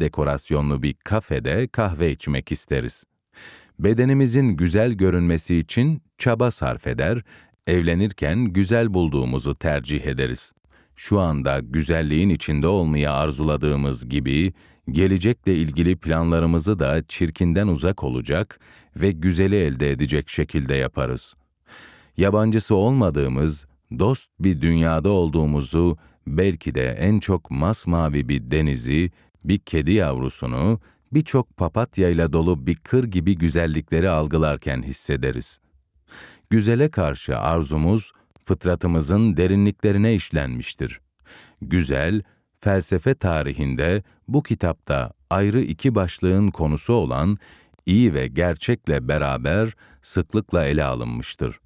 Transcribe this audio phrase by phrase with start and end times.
[0.00, 3.04] dekorasyonlu bir kafede kahve içmek isteriz.
[3.78, 7.22] Bedenimizin güzel görünmesi için çaba sarf eder,
[7.66, 10.52] evlenirken güzel bulduğumuzu tercih ederiz.
[10.96, 14.52] Şu anda güzelliğin içinde olmayı arzuladığımız gibi,
[14.90, 18.60] gelecekle ilgili planlarımızı da çirkinden uzak olacak
[18.96, 21.34] ve güzeli elde edecek şekilde yaparız.
[22.16, 23.66] Yabancısı olmadığımız,
[23.98, 29.10] dost bir dünyada olduğumuzu, belki de en çok masmavi bir denizi,
[29.44, 30.80] bir kedi yavrusunu,
[31.12, 35.60] birçok papatyayla dolu bir kır gibi güzellikleri algılarken hissederiz.
[36.50, 38.12] Güzele karşı arzumuz,
[38.44, 41.00] fıtratımızın derinliklerine işlenmiştir.
[41.62, 42.22] Güzel,
[42.60, 47.38] felsefe tarihinde bu kitapta ayrı iki başlığın konusu olan
[47.86, 51.60] iyi ve gerçekle beraber sıklıkla ele alınmıştır.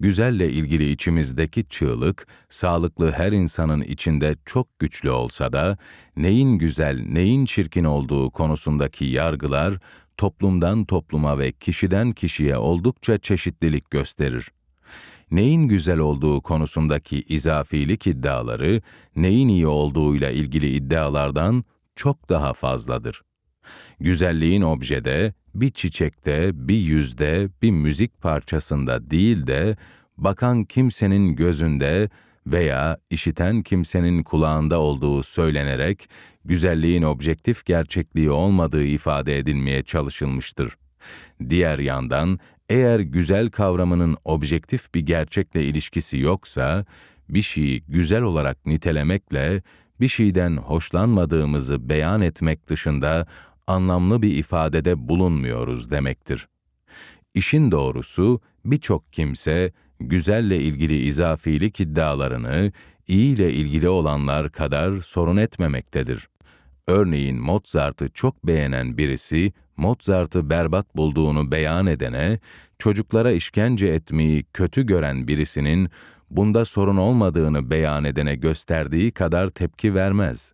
[0.00, 5.78] Güzelle ilgili içimizdeki çığlık, sağlıklı her insanın içinde çok güçlü olsa da,
[6.16, 9.78] neyin güzel, neyin çirkin olduğu konusundaki yargılar,
[10.16, 14.48] toplumdan topluma ve kişiden kişiye oldukça çeşitlilik gösterir.
[15.30, 18.82] Neyin güzel olduğu konusundaki izafilik iddiaları,
[19.16, 21.64] neyin iyi olduğuyla ilgili iddialardan
[21.96, 23.22] çok daha fazladır.
[24.00, 29.76] Güzelliğin objede, bir çiçekte, bir yüzde, bir müzik parçasında değil de,
[30.18, 32.08] bakan kimsenin gözünde
[32.46, 36.08] veya işiten kimsenin kulağında olduğu söylenerek,
[36.44, 40.76] güzelliğin objektif gerçekliği olmadığı ifade edilmeye çalışılmıştır.
[41.48, 46.84] Diğer yandan, eğer güzel kavramının objektif bir gerçekle ilişkisi yoksa,
[47.28, 49.62] bir şeyi güzel olarak nitelemekle,
[50.00, 53.26] bir şeyden hoşlanmadığımızı beyan etmek dışında
[53.68, 56.48] anlamlı bir ifadede bulunmuyoruz demektir.
[57.34, 62.72] İşin doğrusu birçok kimse güzelle ilgili izafilik iddialarını
[63.08, 66.28] iyi ile ilgili olanlar kadar sorun etmemektedir.
[66.86, 72.38] Örneğin Mozart'ı çok beğenen birisi, Mozart'ı berbat bulduğunu beyan edene,
[72.78, 75.90] çocuklara işkence etmeyi kötü gören birisinin
[76.30, 80.52] bunda sorun olmadığını beyan edene gösterdiği kadar tepki vermez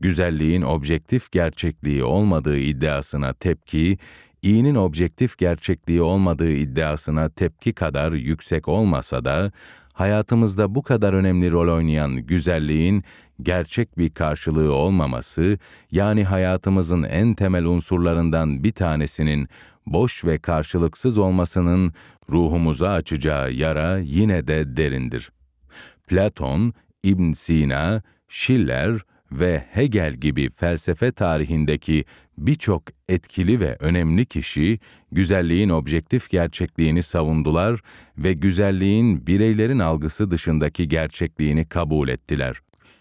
[0.00, 3.98] güzelliğin objektif gerçekliği olmadığı iddiasına tepki,
[4.42, 9.52] iyinin objektif gerçekliği olmadığı iddiasına tepki kadar yüksek olmasa da,
[9.92, 13.04] hayatımızda bu kadar önemli rol oynayan güzelliğin
[13.42, 15.58] gerçek bir karşılığı olmaması,
[15.90, 19.48] yani hayatımızın en temel unsurlarından bir tanesinin
[19.86, 21.92] boş ve karşılıksız olmasının
[22.30, 25.32] ruhumuza açacağı yara yine de derindir.
[26.06, 26.72] Platon,
[27.02, 29.00] İbn Sina, Schiller,
[29.40, 32.04] ve Hegel gibi felsefe tarihindeki
[32.38, 34.78] birçok etkili ve önemli kişi
[35.12, 37.80] güzelliğin objektif gerçekliğini savundular
[38.18, 42.60] ve güzelliğin bireylerin algısı dışındaki gerçekliğini kabul ettiler.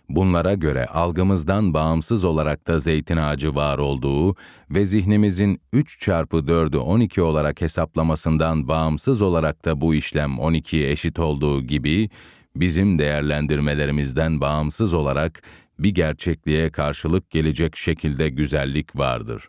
[0.10, 4.36] Bunlara göre algımızdan bağımsız olarak da zeytin ağacı var olduğu
[4.70, 11.20] ve zihnimizin 3 çarpı 4'ü 12 olarak hesaplamasından bağımsız olarak da bu işlem 12'ye eşit
[11.20, 12.10] olduğu gibi,
[12.56, 15.42] bizim değerlendirmelerimizden bağımsız olarak
[15.80, 19.48] bir gerçekliğe karşılık gelecek şekilde güzellik vardır.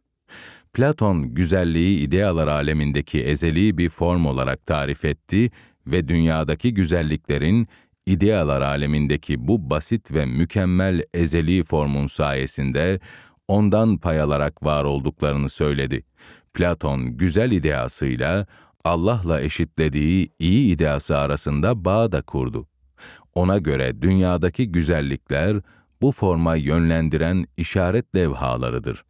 [0.72, 5.50] Platon güzelliği idealar alemindeki ezeli bir form olarak tarif etti
[5.86, 7.68] ve dünyadaki güzelliklerin
[8.06, 13.00] idealar alemindeki bu basit ve mükemmel ezeli formun sayesinde
[13.48, 16.04] ondan pay alarak var olduklarını söyledi.
[16.54, 18.46] Platon güzel ideasıyla
[18.84, 22.66] Allah'la eşitlediği iyi ideası arasında bağ da kurdu.
[23.34, 25.56] Ona göre dünyadaki güzellikler
[26.04, 29.04] bu forma yönlendiren işaret levhalarıdır.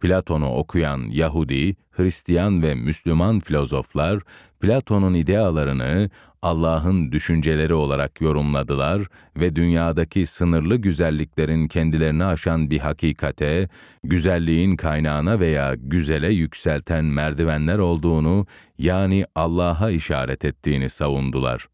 [0.00, 4.20] Platon'u okuyan Yahudi, Hristiyan ve Müslüman filozoflar,
[4.60, 6.10] Platon'un idealarını
[6.42, 9.02] Allah'ın düşünceleri olarak yorumladılar
[9.36, 13.68] ve dünyadaki sınırlı güzelliklerin kendilerini aşan bir hakikate,
[14.04, 18.46] güzelliğin kaynağına veya güzele yükselten merdivenler olduğunu,
[18.78, 21.66] yani Allah'a işaret ettiğini savundular.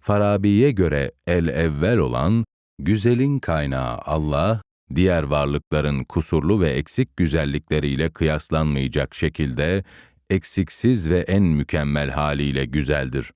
[0.00, 2.44] Farabi'ye göre el evvel olan,
[2.82, 4.62] Güzelin kaynağı Allah,
[4.94, 9.84] diğer varlıkların kusurlu ve eksik güzellikleriyle kıyaslanmayacak şekilde
[10.30, 13.32] eksiksiz ve en mükemmel haliyle güzeldir.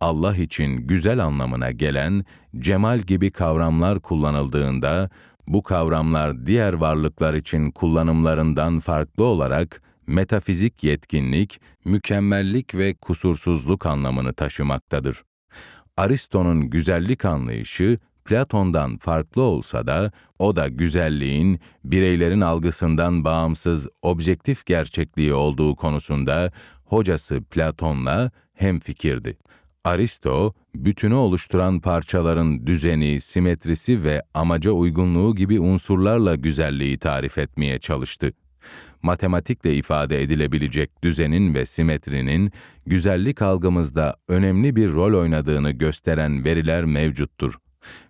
[0.00, 2.24] Allah için güzel anlamına gelen
[2.58, 5.10] cemal gibi kavramlar kullanıldığında
[5.46, 15.22] bu kavramlar diğer varlıklar için kullanımlarından farklı olarak metafizik yetkinlik, mükemmellik ve kusursuzluk anlamını taşımaktadır.
[15.96, 25.34] Aristo'nun güzellik anlayışı Platon'dan farklı olsa da o da güzelliğin bireylerin algısından bağımsız objektif gerçekliği
[25.34, 26.52] olduğu konusunda
[26.84, 29.38] hocası Platon'la hemfikirdi.
[29.84, 38.32] Aristo, bütünü oluşturan parçaların düzeni, simetrisi ve amaca uygunluğu gibi unsurlarla güzelliği tarif etmeye çalıştı.
[39.02, 42.52] Matematikle ifade edilebilecek düzenin ve simetrinin
[42.86, 47.54] güzellik algımızda önemli bir rol oynadığını gösteren veriler mevcuttur.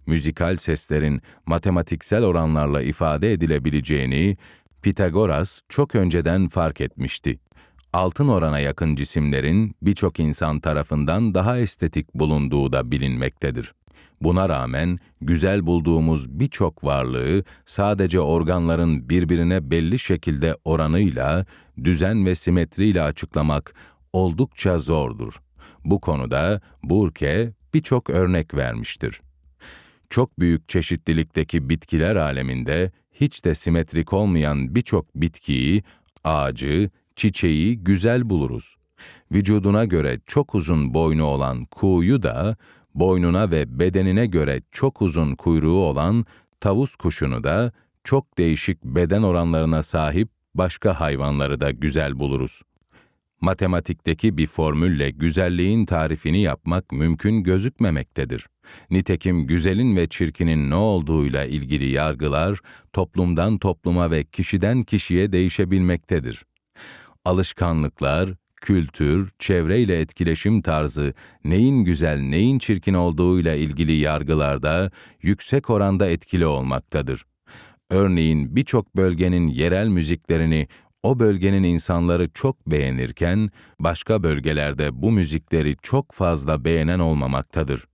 [0.06, 4.36] Müzikal seslerin matematiksel oranlarla ifade edilebileceğini
[4.82, 7.38] Pitagoras çok önceden fark etmişti
[7.96, 13.72] altın orana yakın cisimlerin birçok insan tarafından daha estetik bulunduğu da bilinmektedir.
[14.20, 21.46] Buna rağmen güzel bulduğumuz birçok varlığı sadece organların birbirine belli şekilde oranıyla,
[21.84, 23.74] düzen ve simetriyle açıklamak
[24.12, 25.40] oldukça zordur.
[25.84, 29.20] Bu konuda Burke birçok örnek vermiştir.
[30.10, 35.82] Çok büyük çeşitlilikteki bitkiler aleminde hiç de simetrik olmayan birçok bitkiyi,
[36.24, 38.76] ağacı, çiçeği güzel buluruz.
[39.32, 42.56] Vücuduna göre çok uzun boynu olan kuğuyu da,
[42.94, 46.24] boynuna ve bedenine göre çok uzun kuyruğu olan
[46.60, 47.72] tavus kuşunu da,
[48.04, 52.62] çok değişik beden oranlarına sahip başka hayvanları da güzel buluruz.
[53.40, 58.46] Matematikteki bir formülle güzelliğin tarifini yapmak mümkün gözükmemektedir.
[58.90, 62.58] Nitekim güzelin ve çirkinin ne olduğuyla ilgili yargılar
[62.92, 66.42] toplumdan topluma ve kişiden kişiye değişebilmektedir
[67.26, 74.90] alışkanlıklar, kültür, çevreyle etkileşim tarzı, neyin güzel, neyin çirkin olduğuyla ilgili yargılarda
[75.22, 77.22] yüksek oranda etkili olmaktadır.
[77.90, 80.68] Örneğin birçok bölgenin yerel müziklerini
[81.06, 83.50] o bölgenin insanları çok beğenirken,
[83.80, 87.84] başka bölgelerde bu müzikleri çok fazla beğenen olmamaktadır.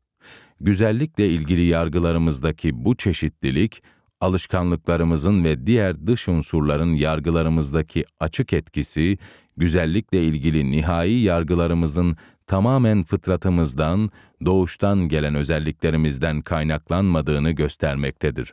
[0.61, 3.83] Güzellikle ilgili yargılarımızdaki bu çeşitlilik,
[4.21, 9.19] alışkanlıklarımızın ve diğer dış unsurların yargılarımızdaki açık etkisi,
[9.57, 12.17] güzellikle ilgili nihai yargılarımızın
[12.47, 14.11] tamamen fıtratımızdan,
[14.45, 18.53] doğuştan gelen özelliklerimizden kaynaklanmadığını göstermektedir.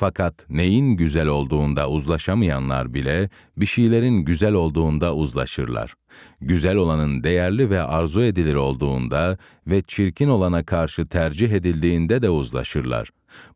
[0.00, 5.94] Fakat neyin güzel olduğunda uzlaşamayanlar bile bir şeylerin güzel olduğunda uzlaşırlar.
[6.40, 13.08] Güzel olanın değerli ve arzu edilir olduğunda ve çirkin olana karşı tercih edildiğinde de uzlaşırlar.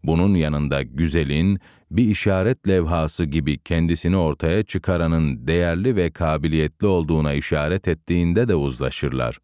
[0.02, 1.58] Bunun yanında güzelin
[1.90, 9.38] bir işaret levhası gibi kendisini ortaya çıkaranın değerli ve kabiliyetli olduğuna işaret ettiğinde de uzlaşırlar.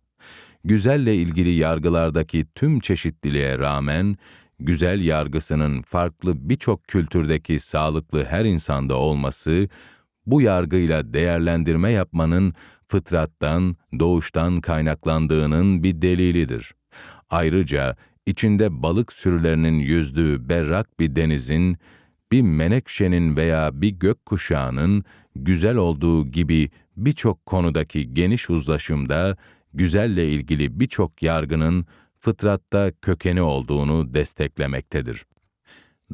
[0.65, 4.17] Güzelle ilgili yargılardaki tüm çeşitliliğe rağmen
[4.61, 9.69] güzel yargısının farklı birçok kültürdeki sağlıklı her insanda olması,
[10.27, 12.55] bu yargıyla değerlendirme yapmanın
[12.89, 16.73] fıtrattan, doğuştan kaynaklandığının bir delilidir.
[17.31, 17.97] Ayrıca
[18.27, 21.79] içinde balık sürülerinin yüzdüğü berrak bir denizin,
[22.33, 25.05] bir menekşenin veya bir gökkuşağının
[25.37, 29.37] güzel olduğu gibi birçok konudaki geniş uzlaşımda
[29.75, 31.87] güzelle ilgili birçok yargının
[32.21, 35.27] fıtratta kökeni olduğunu desteklemektedir.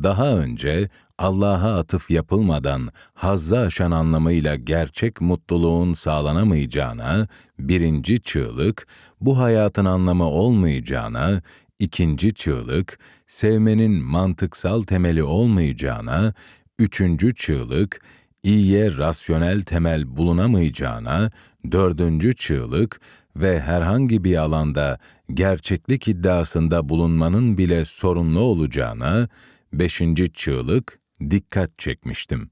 [0.02, 0.88] Daha önce
[1.18, 8.86] Allah'a atıf yapılmadan hazza aşan anlamıyla gerçek mutluluğun sağlanamayacağına, birinci çığlık,
[9.20, 11.42] bu hayatın anlamı olmayacağına,
[11.78, 16.34] ikinci çığlık, sevmenin mantıksal temeli olmayacağına,
[16.78, 18.00] üçüncü çığlık,
[18.42, 21.30] iyiye rasyonel temel bulunamayacağına,
[21.72, 23.00] dördüncü çığlık
[23.40, 24.98] ve herhangi bir alanda
[25.34, 29.28] gerçeklik iddiasında bulunmanın bile sorunlu olacağına,
[29.72, 30.98] beşinci çığlık
[31.30, 32.50] dikkat çekmiştim.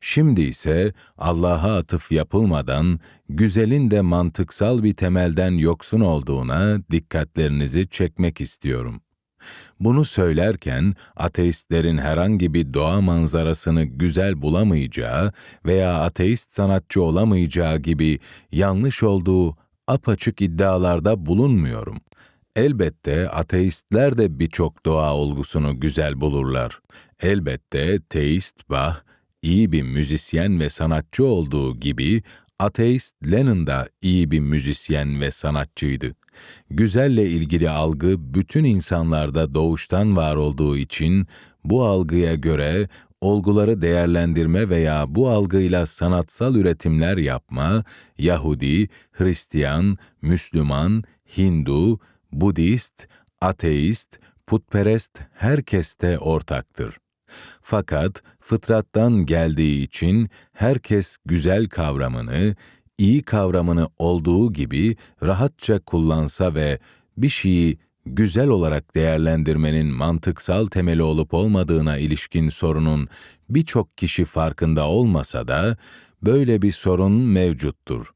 [0.00, 9.00] Şimdi ise Allah'a atıf yapılmadan güzelin de mantıksal bir temelden yoksun olduğuna dikkatlerinizi çekmek istiyorum.
[9.80, 15.32] Bunu söylerken ateistlerin herhangi bir doğa manzarasını güzel bulamayacağı
[15.66, 18.18] veya ateist sanatçı olamayacağı gibi
[18.52, 19.56] yanlış olduğu
[19.90, 22.00] apaçık iddialarda bulunmuyorum.
[22.56, 26.80] Elbette ateistler de birçok doğa olgusunu güzel bulurlar.
[27.20, 28.96] Elbette teist Bach
[29.42, 32.22] iyi bir müzisyen ve sanatçı olduğu gibi
[32.58, 36.14] ateist Lennon da iyi bir müzisyen ve sanatçıydı.
[36.70, 41.26] Güzelle ilgili algı bütün insanlarda doğuştan var olduğu için
[41.64, 42.88] bu algıya göre
[43.20, 47.84] olguları değerlendirme veya bu algıyla sanatsal üretimler yapma,
[48.18, 51.04] Yahudi, Hristiyan, Müslüman,
[51.38, 52.00] Hindu,
[52.32, 53.08] Budist,
[53.40, 56.98] ateist, putperest herkeste ortaktır.
[57.62, 62.54] Fakat fıtrattan geldiği için herkes güzel kavramını,
[62.98, 66.78] iyi kavramını olduğu gibi rahatça kullansa ve
[67.16, 73.08] bir şeyi güzel olarak değerlendirmenin mantıksal temeli olup olmadığına ilişkin sorunun
[73.48, 75.76] birçok kişi farkında olmasa da
[76.22, 78.06] böyle bir sorun mevcuttur.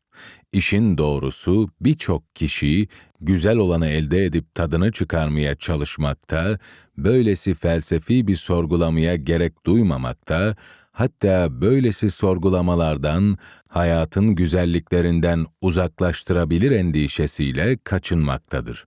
[0.52, 2.88] İşin doğrusu birçok kişi
[3.20, 6.58] güzel olanı elde edip tadını çıkarmaya çalışmakta,
[6.98, 10.56] böylesi felsefi bir sorgulamaya gerek duymamakta,
[10.92, 13.38] hatta böylesi sorgulamalardan
[13.68, 18.84] hayatın güzelliklerinden uzaklaştırabilir endişesiyle kaçınmaktadır.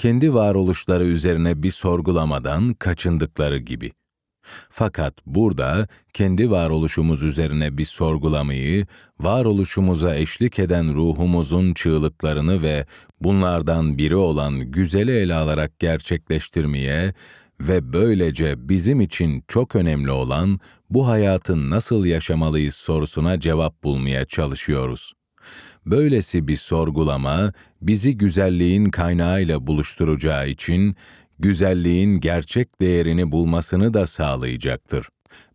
[0.00, 3.92] Kendi varoluşları üzerine bir sorgulamadan kaçındıkları gibi.
[4.70, 8.86] Fakat burada kendi varoluşumuz üzerine bir sorgulamayı,
[9.20, 12.86] varoluşumuza eşlik eden ruhumuzun çığlıklarını ve
[13.20, 17.14] bunlardan biri olan güzeli ele alarak gerçekleştirmeye
[17.60, 25.12] ve böylece bizim için çok önemli olan bu hayatın nasıl yaşamalıyız sorusuna cevap bulmaya çalışıyoruz.
[25.86, 27.52] Böylesi bir sorgulama
[27.82, 30.96] bizi güzelliğin kaynağıyla buluşturacağı için
[31.38, 35.08] güzelliğin gerçek değerini bulmasını da sağlayacaktır.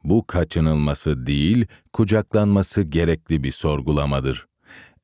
[0.04, 4.48] Bu kaçınılması değil, kucaklanması gerekli bir sorgulamadır.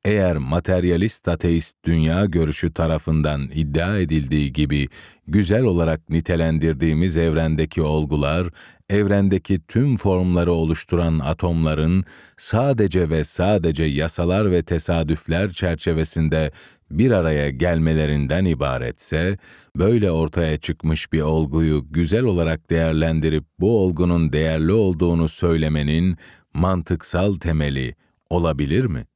[0.04, 4.88] Eğer materyalist ateist dünya görüşü tarafından iddia edildiği gibi
[5.26, 8.48] güzel olarak nitelendirdiğimiz evrendeki olgular,
[8.90, 12.04] evrendeki tüm formları oluşturan atomların
[12.38, 16.52] sadece ve sadece yasalar ve tesadüfler çerçevesinde
[16.90, 19.38] bir araya gelmelerinden ibaretse,
[19.76, 26.16] böyle ortaya çıkmış bir olguyu güzel olarak değerlendirip bu olgunun değerli olduğunu söylemenin
[26.54, 27.94] mantıksal temeli
[28.30, 29.11] olabilir mi?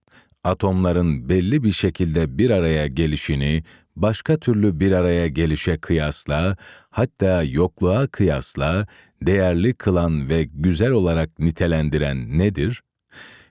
[0.47, 3.63] Atomların belli bir şekilde bir araya gelişini
[3.97, 6.57] başka türlü bir araya gelişe kıyasla,
[6.91, 8.87] hatta yokluğa kıyasla
[9.23, 12.83] değerli kılan ve güzel olarak nitelendiren nedir?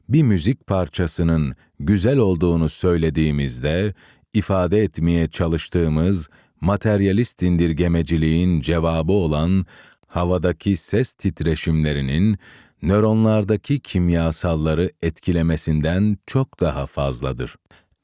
[0.10, 3.94] Bir müzik parçasının güzel olduğunu söylediğimizde
[4.34, 6.30] ifade etmeye çalıştığımız
[6.62, 9.66] materyalist indirgemeciliğin cevabı olan
[10.08, 12.38] havadaki ses titreşimlerinin
[12.82, 17.56] nöronlardaki kimyasalları etkilemesinden çok daha fazladır.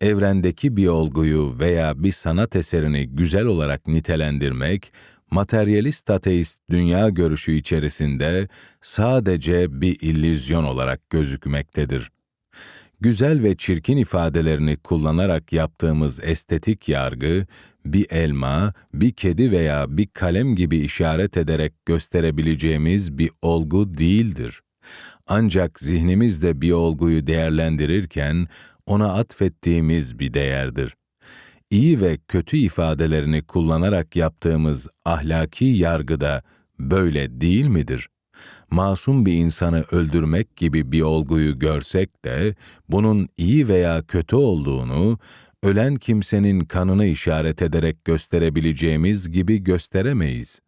[0.02, 4.94] Evrendeki bir olguyu veya bir sanat eserini güzel olarak nitelendirmek,
[5.32, 8.48] materyalist ateist dünya görüşü içerisinde
[8.82, 12.12] sadece bir illüzyon olarak gözükmektedir
[13.02, 17.46] güzel ve çirkin ifadelerini kullanarak yaptığımız estetik yargı,
[17.86, 24.62] bir elma, bir kedi veya bir kalem gibi işaret ederek gösterebileceğimiz bir olgu değildir.
[25.28, 28.48] Ancak zihnimizde bir olguyu değerlendirirken
[28.86, 30.96] ona atfettiğimiz bir değerdir.
[31.70, 36.44] İyi ve kötü ifadelerini kullanarak yaptığımız ahlaki yargıda
[36.80, 38.10] böyle değil midir?
[38.72, 42.56] masum bir insanı öldürmek gibi bir olguyu görsek de
[42.90, 45.20] bunun iyi veya kötü olduğunu
[45.64, 50.60] ölen kimsenin kanını işaret ederek gösterebileceğimiz gibi gösteremeyiz.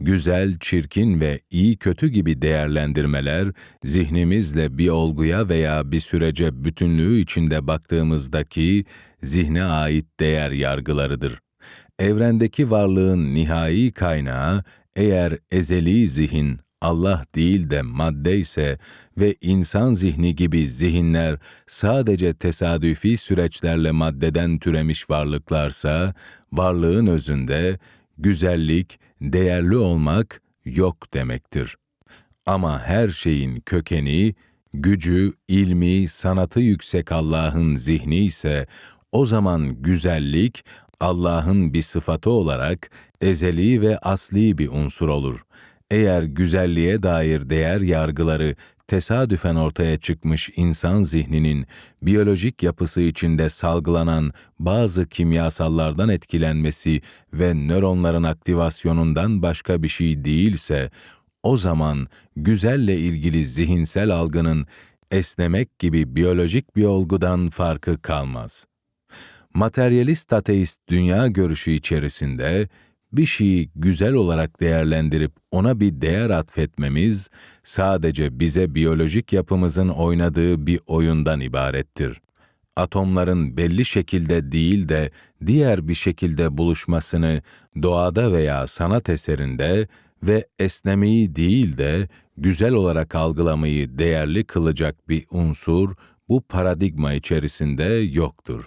[0.00, 3.52] Güzel, çirkin ve iyi kötü gibi değerlendirmeler
[3.84, 8.84] zihnimizle bir olguya veya bir sürece bütünlüğü içinde baktığımızdaki
[9.22, 11.38] zihne ait değer yargılarıdır.
[11.98, 14.64] Evrendeki varlığın nihai kaynağı
[14.96, 18.78] eğer ezeli zihin Allah değil de madde ise
[19.18, 26.14] ve insan zihni gibi zihinler sadece tesadüfi süreçlerle maddeden türemiş varlıklarsa,
[26.52, 27.78] varlığın özünde
[28.18, 31.76] güzellik, değerli olmak yok demektir.
[32.46, 34.34] Ama her şeyin kökeni,
[34.74, 38.66] gücü, ilmi, sanatı yüksek Allah'ın zihni ise
[39.12, 40.64] o zaman güzellik
[41.00, 45.40] Allah'ın bir sıfatı olarak ezeli ve asli bir unsur olur.
[45.90, 48.54] Eğer güzelliğe dair değer yargıları
[48.86, 51.66] tesadüfen ortaya çıkmış insan zihninin
[52.02, 60.90] biyolojik yapısı içinde salgılanan bazı kimyasallardan etkilenmesi ve nöronların aktivasyonundan başka bir şey değilse,
[61.42, 64.66] o zaman güzelle ilgili zihinsel algının
[65.10, 68.66] esnemek gibi biyolojik bir olgudan farkı kalmaz.
[69.54, 72.68] Materyalist ateist dünya görüşü içerisinde
[73.12, 77.30] bir şeyi güzel olarak değerlendirip ona bir değer atfetmemiz
[77.62, 82.20] sadece bize biyolojik yapımızın oynadığı bir oyundan ibarettir.
[82.76, 85.10] Atomların belli şekilde değil de
[85.46, 87.42] diğer bir şekilde buluşmasını
[87.82, 89.88] doğada veya sanat eserinde
[90.22, 95.94] ve esnemeyi değil de güzel olarak algılamayı değerli kılacak bir unsur
[96.28, 98.66] bu paradigma içerisinde yoktur.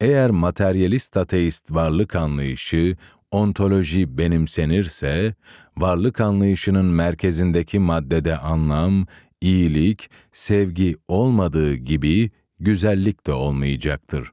[0.00, 2.96] Eğer materyalist ateist varlık anlayışı
[3.32, 5.34] ontoloji benimsenirse,
[5.76, 9.06] varlık anlayışının merkezindeki maddede anlam,
[9.40, 14.30] iyilik, sevgi olmadığı gibi güzellik de olmayacaktır.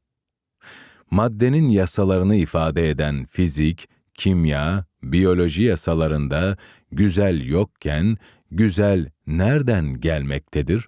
[1.11, 6.57] Maddenin yasalarını ifade eden fizik, kimya, biyoloji yasalarında
[6.91, 8.17] güzel yokken
[8.51, 10.87] güzel nereden gelmektedir?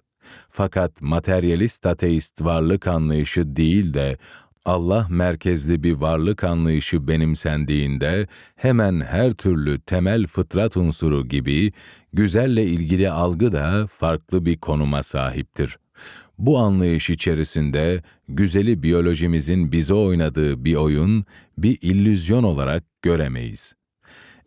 [0.50, 4.18] Fakat materyalist ateist varlık anlayışı değil de
[4.64, 8.26] Allah merkezli bir varlık anlayışı benimsendiğinde
[8.56, 11.72] hemen her türlü temel fıtrat unsuru gibi
[12.12, 15.78] güzelle ilgili algı da farklı bir konuma sahiptir.
[16.38, 21.24] Bu anlayış içerisinde güzeli biyolojimizin bize oynadığı bir oyun,
[21.58, 23.74] bir illüzyon olarak göremeyiz.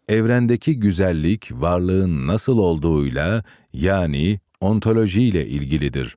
[0.07, 3.43] Evrendeki güzellik varlığın nasıl olduğuyla
[3.73, 6.15] yani ontolojiyle ilgilidir.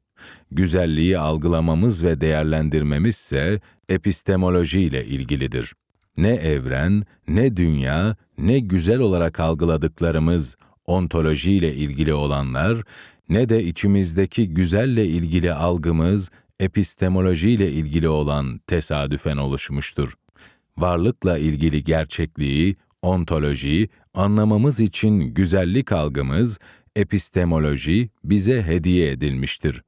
[0.50, 5.74] Güzelliği algılamamız ve değerlendirmemiz ise epistemolojiyle ilgilidir.
[6.16, 12.82] Ne evren, ne dünya, ne güzel olarak algıladıklarımız ontolojiyle ilgili olanlar,
[13.28, 20.14] ne de içimizdeki güzelle ilgili algımız epistemolojiyle ilgili olan tesadüfen oluşmuştur.
[20.78, 26.58] Varlıkla ilgili gerçekliği, ontoloji, anlamamız için güzellik algımız,
[26.96, 29.82] epistemoloji bize hediye edilmiştir.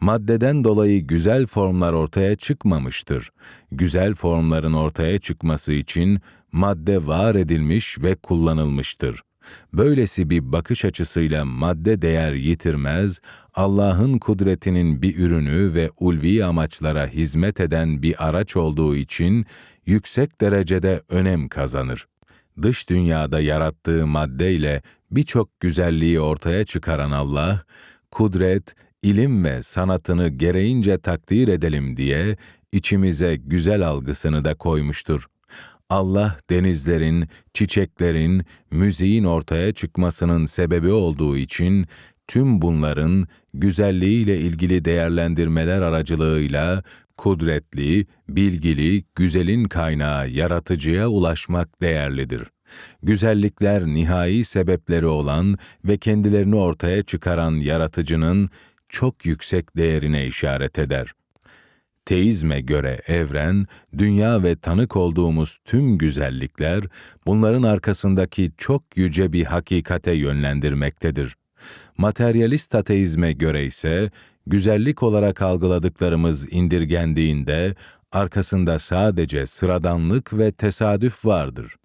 [0.00, 3.30] Maddeden dolayı güzel formlar ortaya çıkmamıştır.
[3.72, 6.20] Güzel formların ortaya çıkması için
[6.52, 9.22] madde var edilmiş ve kullanılmıştır.
[9.72, 13.20] Böylesi bir bakış açısıyla madde değer yitirmez,
[13.54, 19.46] Allah'ın kudretinin bir ürünü ve ulvi amaçlara hizmet eden bir araç olduğu için
[19.86, 22.06] yüksek derecede önem kazanır.
[22.62, 27.62] Dış dünyada yarattığı maddeyle birçok güzelliği ortaya çıkaran Allah,
[28.10, 32.36] kudret, ilim ve sanatını gereğince takdir edelim diye
[32.72, 35.26] içimize güzel algısını da koymuştur.
[35.90, 41.86] Allah denizlerin, çiçeklerin, müziğin ortaya çıkmasının sebebi olduğu için
[42.28, 46.82] tüm bunların güzelliğiyle ilgili değerlendirmeler aracılığıyla
[47.16, 52.42] kudretli, bilgili, güzelin kaynağı yaratıcıya ulaşmak değerlidir.
[53.02, 58.50] Güzellikler nihai sebepleri olan ve kendilerini ortaya çıkaran yaratıcının
[58.88, 61.12] çok yüksek değerine işaret eder.
[62.04, 63.66] Teizme göre evren,
[63.98, 66.84] dünya ve tanık olduğumuz tüm güzellikler,
[67.26, 71.36] bunların arkasındaki çok yüce bir hakikate yönlendirmektedir.
[71.98, 74.10] Materyalist ateizme göre ise,
[74.46, 77.74] güzellik olarak algıladıklarımız indirgendiğinde,
[78.12, 81.76] arkasında sadece sıradanlık ve tesadüf vardır.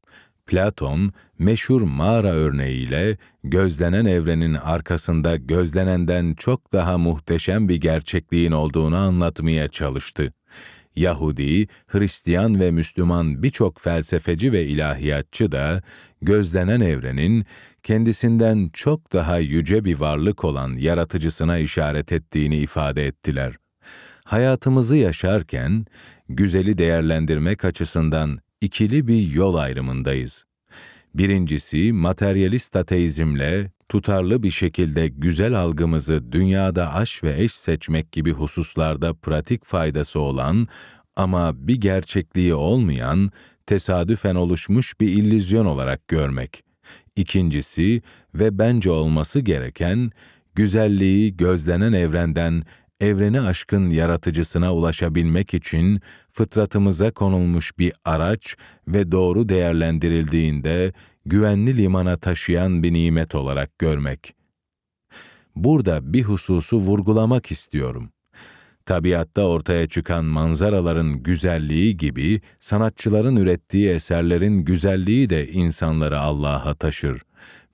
[0.51, 9.67] Platon, meşhur mağara örneğiyle gözlenen evrenin arkasında gözlenenden çok daha muhteşem bir gerçekliğin olduğunu anlatmaya
[9.67, 10.33] çalıştı.
[10.95, 15.81] Yahudi, Hristiyan ve Müslüman birçok felsefeci ve ilahiyatçı da
[16.21, 17.45] gözlenen evrenin
[17.83, 23.55] kendisinden çok daha yüce bir varlık olan yaratıcısına işaret ettiğini ifade ettiler.
[24.25, 25.85] Hayatımızı yaşarken
[26.29, 30.45] güzeli değerlendirmek açısından ikili bir yol ayrımındayız.
[31.15, 39.13] Birincisi, materyalist ateizmle tutarlı bir şekilde güzel algımızı dünyada aş ve eş seçmek gibi hususlarda
[39.13, 40.67] pratik faydası olan
[41.15, 43.32] ama bir gerçekliği olmayan,
[43.65, 46.63] tesadüfen oluşmuş bir illüzyon olarak görmek.
[47.15, 48.02] İkincisi
[48.36, 50.12] ve bence olması gereken,
[50.56, 52.63] güzelliği gözlenen evrenden
[53.01, 56.01] evreni aşkın yaratıcısına ulaşabilmek için
[56.33, 58.55] fıtratımıza konulmuş bir araç
[58.87, 60.93] ve doğru değerlendirildiğinde
[61.25, 64.35] güvenli limana taşıyan bir nimet olarak görmek.
[65.55, 68.09] Burada bir hususu vurgulamak istiyorum.
[68.85, 77.21] Tabiatta ortaya çıkan manzaraların güzelliği gibi sanatçıların ürettiği eserlerin güzelliği de insanları Allah'a taşır.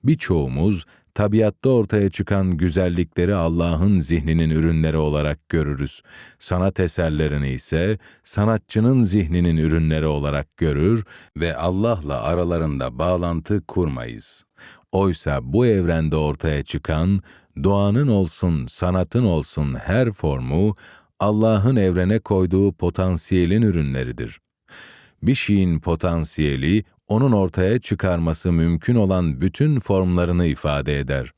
[0.04, 0.84] Birçoğumuz
[1.18, 6.02] tabiatta ortaya çıkan güzellikleri Allah'ın zihninin ürünleri olarak görürüz.
[6.38, 11.04] Sanat eserlerini ise sanatçının zihninin ürünleri olarak görür
[11.36, 14.44] ve Allah'la aralarında bağlantı kurmayız.
[14.92, 17.22] Oysa bu evrende ortaya çıkan
[17.64, 20.74] doğanın olsun, sanatın olsun her formu
[21.20, 24.40] Allah'ın evrene koyduğu potansiyelin ürünleridir.
[25.22, 31.32] Bir şeyin potansiyeli onun ortaya çıkarması mümkün olan bütün formlarını ifade eder.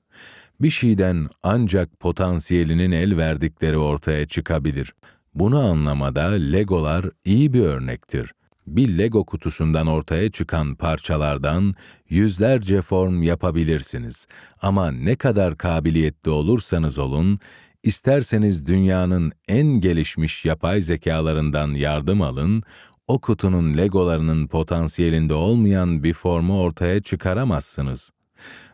[0.60, 4.94] Bir şeyden ancak potansiyelinin el verdikleri ortaya çıkabilir.
[5.34, 8.32] Bunu anlamada legolar iyi bir örnektir.
[8.66, 11.74] Bir lego kutusundan ortaya çıkan parçalardan
[12.08, 14.26] yüzlerce form yapabilirsiniz.
[14.62, 17.38] Ama ne kadar kabiliyetli olursanız olun,
[17.82, 22.62] isterseniz dünyanın en gelişmiş yapay zekalarından yardım alın,
[23.10, 28.12] o kutunun legolarının potansiyelinde olmayan bir formu ortaya çıkaramazsınız.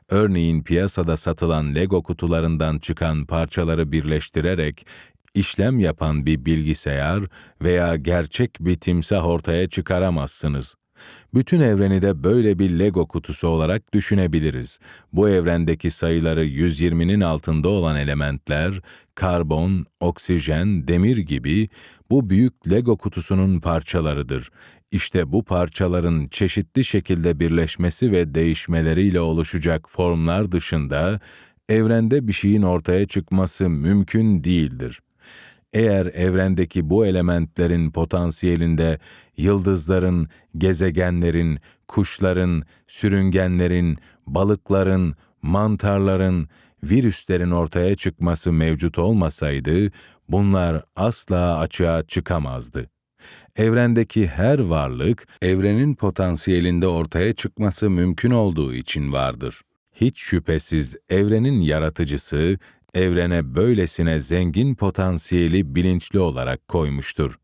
[0.08, 4.86] Örneğin piyasada satılan Lego kutularından çıkan parçaları birleştirerek
[5.34, 7.22] işlem yapan bir bilgisayar
[7.62, 10.74] veya gerçek bir timsah ortaya çıkaramazsınız.
[11.34, 14.78] Bütün evreni de böyle bir Lego kutusu olarak düşünebiliriz.
[15.12, 18.80] Bu evrendeki sayıları 120'nin altında olan elementler,
[19.14, 21.68] karbon, oksijen, demir gibi
[22.10, 24.50] bu büyük Lego kutusunun parçalarıdır.
[24.90, 31.20] İşte bu parçaların çeşitli şekilde birleşmesi ve değişmeleriyle oluşacak formlar dışında
[31.68, 35.00] evrende bir şeyin ortaya çıkması mümkün değildir.
[35.72, 38.98] Eğer evrendeki bu elementlerin potansiyelinde
[39.36, 46.48] yıldızların, gezegenlerin, kuşların, sürüngenlerin, balıkların, mantarların,
[46.84, 49.90] virüslerin ortaya çıkması mevcut olmasaydı,
[50.28, 52.90] bunlar asla açığa çıkamazdı.
[53.56, 59.62] Evrendeki her varlık, evrenin potansiyelinde ortaya çıkması mümkün olduğu için vardır.
[59.94, 62.58] Hiç şüphesiz evrenin yaratıcısı,
[62.96, 67.38] evrene böylesine zengin potansiyeli bilinçli olarak koymuştur.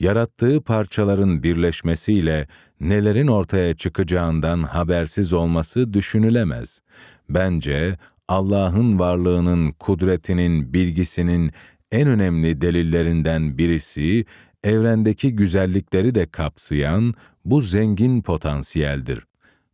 [0.00, 2.48] Yarattığı parçaların birleşmesiyle
[2.80, 6.80] nelerin ortaya çıkacağından habersiz olması düşünülemez.
[7.28, 7.96] Bence
[8.28, 11.52] Allah'ın varlığının, kudretinin, bilgisinin
[11.92, 14.24] en önemli delillerinden birisi,
[14.64, 19.26] evrendeki güzellikleri de kapsayan bu zengin potansiyeldir.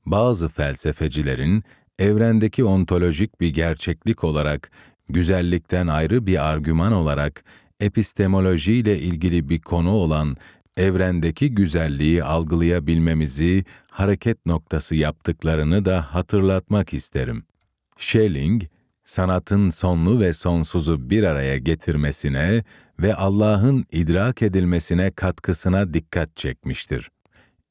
[0.07, 1.65] Bazı felsefecilerin
[1.99, 4.71] evrendeki ontolojik bir gerçeklik olarak
[5.09, 7.45] güzellikten ayrı bir argüman olarak
[7.81, 10.37] epistemoloji ile ilgili bir konu olan
[10.77, 17.45] evrendeki güzelliği algılayabilmemizi hareket noktası yaptıklarını da hatırlatmak isterim.
[17.97, 18.62] Schelling,
[19.05, 22.64] sanatın sonlu ve sonsuzu bir araya getirmesine
[23.01, 27.11] ve Allah'ın idrak edilmesine katkısına dikkat çekmiştir.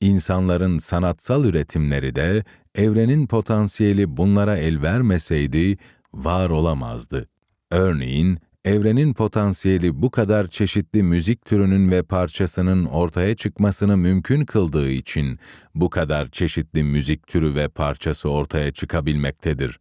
[0.02, 2.43] İnsanların sanatsal üretimleri de
[2.76, 5.78] evrenin potansiyeli bunlara el vermeseydi
[6.15, 7.30] var olamazdı.
[7.71, 15.39] Örneğin, evrenin potansiyeli bu kadar çeşitli müzik türünün ve parçasının ortaya çıkmasını mümkün kıldığı için
[15.75, 19.80] bu kadar çeşitli müzik türü ve parçası ortaya çıkabilmektedir.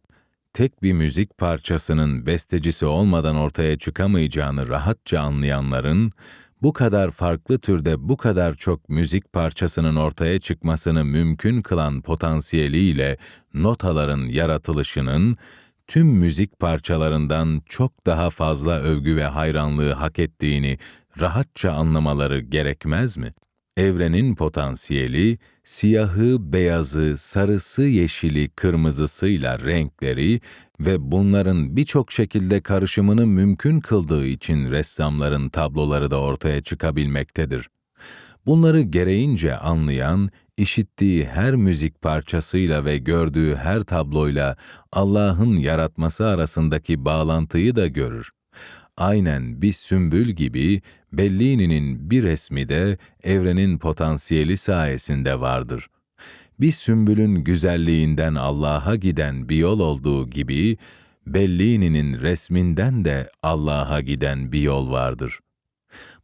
[0.53, 6.11] Tek bir müzik parçasının bestecisi olmadan ortaya çıkamayacağını rahatça anlayanların,
[6.61, 13.17] bu kadar farklı türde bu kadar çok müzik parçasının ortaya çıkmasını mümkün kılan potansiyeliyle
[13.53, 15.37] notaların yaratılışının,
[15.87, 20.77] tüm müzik parçalarından çok daha fazla övgü ve hayranlığı hak ettiğini
[21.19, 23.33] rahatça anlamaları gerekmez mi?
[23.77, 30.41] Evrenin potansiyeli, siyahı, beyazı, sarısı, yeşili, kırmızısıyla renkleri
[30.79, 37.69] ve bunların birçok şekilde karışımını mümkün kıldığı için ressamların tabloları da ortaya çıkabilmektedir.
[38.45, 44.57] Bunları gereğince anlayan, işittiği her müzik parçasıyla ve gördüğü her tabloyla
[44.91, 48.31] Allah'ın yaratması arasındaki bağlantıyı da görür.
[48.97, 50.81] Aynen bir sümbül gibi
[51.13, 55.87] Bellini'nin bir resmi de evrenin potansiyeli sayesinde vardır.
[56.59, 60.77] Bir sümbülün güzelliğinden Allah'a giden bir yol olduğu gibi,
[61.27, 65.39] Bellini'nin resminden de Allah'a giden bir yol vardır.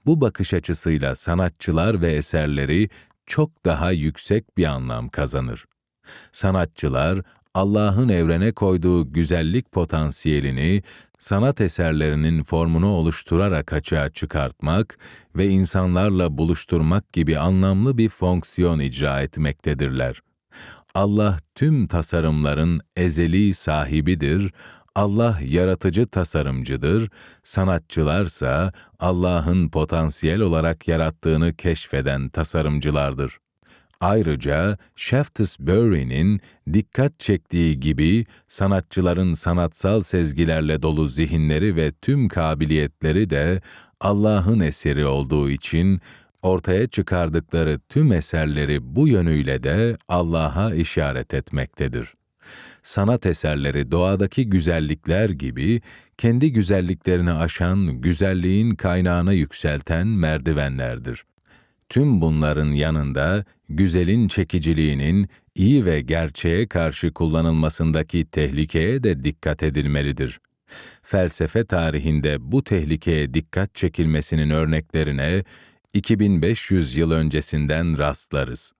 [0.05, 2.89] Bu bakış açısıyla sanatçılar ve eserleri
[3.25, 5.65] çok daha yüksek bir anlam kazanır.
[6.31, 7.21] Sanatçılar,
[7.53, 10.83] Allah'ın evrene koyduğu güzellik potansiyelini
[11.19, 14.97] sanat eserlerinin formunu oluşturarak açığa çıkartmak
[15.35, 20.21] ve insanlarla buluşturmak gibi anlamlı bir fonksiyon icra etmektedirler.
[20.95, 24.53] Allah tüm tasarımların ezeli sahibidir,
[24.95, 27.09] Allah yaratıcı tasarımcıdır,
[27.43, 33.37] sanatçılarsa Allah'ın potansiyel olarak yarattığını keşfeden tasarımcılardır.
[34.01, 36.41] Ayrıca Shaftesbury'nin
[36.73, 43.61] dikkat çektiği gibi sanatçıların sanatsal sezgilerle dolu zihinleri ve tüm kabiliyetleri de
[43.99, 46.01] Allah'ın eseri olduğu için
[46.41, 52.13] ortaya çıkardıkları tüm eserleri bu yönüyle de Allah'a işaret etmektedir.
[52.83, 55.81] Sanat eserleri doğadaki güzellikler gibi
[56.17, 61.23] kendi güzelliklerini aşan, güzelliğin kaynağına yükselten merdivenlerdir.
[61.89, 70.39] Tüm bunların yanında güzelin çekiciliğinin iyi ve gerçeğe karşı kullanılmasındaki tehlikeye de dikkat edilmelidir.
[71.03, 75.43] Felsefe tarihinde bu tehlikeye dikkat çekilmesinin örneklerine
[75.93, 78.73] 2500 yıl öncesinden rastlarız.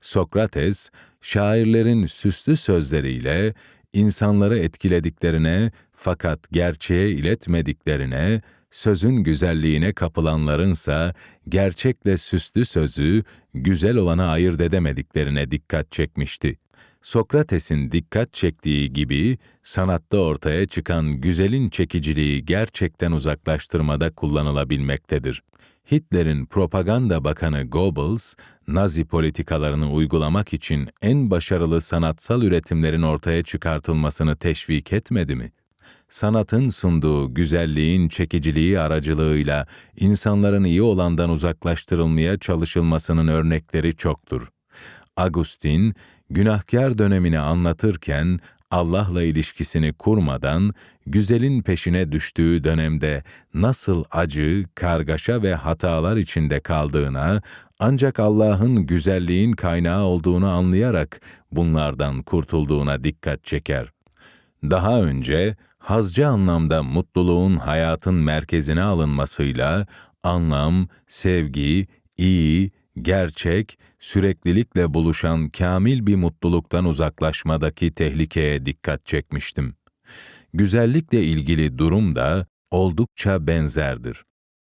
[0.00, 3.54] Sokrates, şairlerin süslü sözleriyle
[3.92, 11.14] insanları etkilediklerine fakat gerçeğe iletmediklerine, sözün güzelliğine kapılanlarınsa
[11.48, 16.58] gerçekle süslü sözü güzel olana ayırt edemediklerine dikkat çekmişti.
[17.02, 25.42] Sokrates'in dikkat çektiği gibi sanatta ortaya çıkan güzelin çekiciliği gerçekten uzaklaştırmada kullanılabilmektedir.
[25.90, 28.34] Hitler'in propaganda bakanı Goebbels,
[28.68, 35.52] Nazi politikalarını uygulamak için en başarılı sanatsal üretimlerin ortaya çıkartılmasını teşvik etmedi mi?
[36.08, 44.48] Sanatın sunduğu güzelliğin çekiciliği aracılığıyla insanların iyi olandan uzaklaştırılmaya çalışılmasının örnekleri çoktur.
[45.16, 45.94] Agustin,
[46.30, 48.40] günahkar dönemini anlatırken
[48.70, 50.74] Allah'la ilişkisini kurmadan
[51.06, 53.22] güzelin peşine düştüğü dönemde
[53.54, 57.42] nasıl acı, kargaşa ve hatalar içinde kaldığına
[57.78, 61.20] ancak Allah'ın güzelliğin kaynağı olduğunu anlayarak
[61.52, 63.86] bunlardan kurtulduğuna dikkat çeker.
[64.62, 69.86] Daha önce hazcı anlamda mutluluğun hayatın merkezine alınmasıyla
[70.22, 72.70] anlam, sevgi, iyi,
[73.02, 79.74] gerçek, süreklilikle buluşan kamil bir mutluluktan uzaklaşmadaki tehlikeye dikkat çekmiştim.
[80.54, 84.24] Güzellikle ilgili durum da oldukça benzerdir.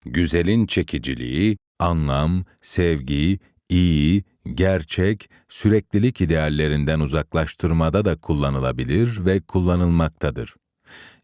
[0.06, 3.39] Güzelin çekiciliği, anlam, sevgi,
[3.70, 10.56] iyi, gerçek, süreklilik ideallerinden uzaklaştırmada da kullanılabilir ve kullanılmaktadır.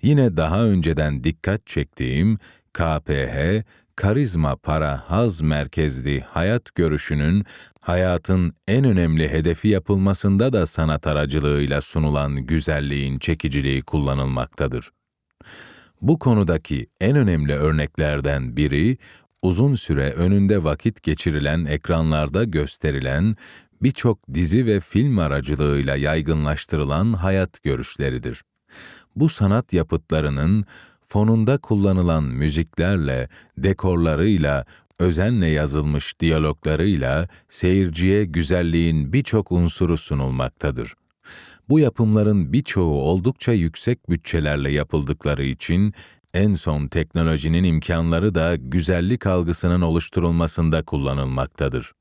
[0.02, 2.38] Yine daha önceden dikkat çektiğim
[2.74, 3.63] KPH,
[3.96, 7.43] karizma para haz merkezli hayat görüşünün
[7.88, 14.91] hayatın en önemli hedefi yapılmasında da sanat aracılığıyla sunulan güzelliğin çekiciliği kullanılmaktadır.
[16.02, 18.97] Bu konudaki en önemli örneklerden biri
[19.41, 23.36] uzun süre önünde vakit geçirilen ekranlarda gösterilen
[23.82, 28.43] birçok dizi ve film aracılığıyla yaygınlaştırılan hayat görüşleridir.
[29.15, 30.65] Bu sanat yapıtlarının
[31.08, 34.65] fonunda kullanılan müziklerle, dekorlarıyla,
[34.99, 40.93] özenle yazılmış diyaloglarıyla seyirciye güzelliğin birçok unsuru sunulmaktadır.
[41.69, 45.93] Bu yapımların birçoğu oldukça yüksek bütçelerle yapıldıkları için
[46.33, 51.91] en son teknolojinin imkanları da güzellik algısının oluşturulmasında kullanılmaktadır.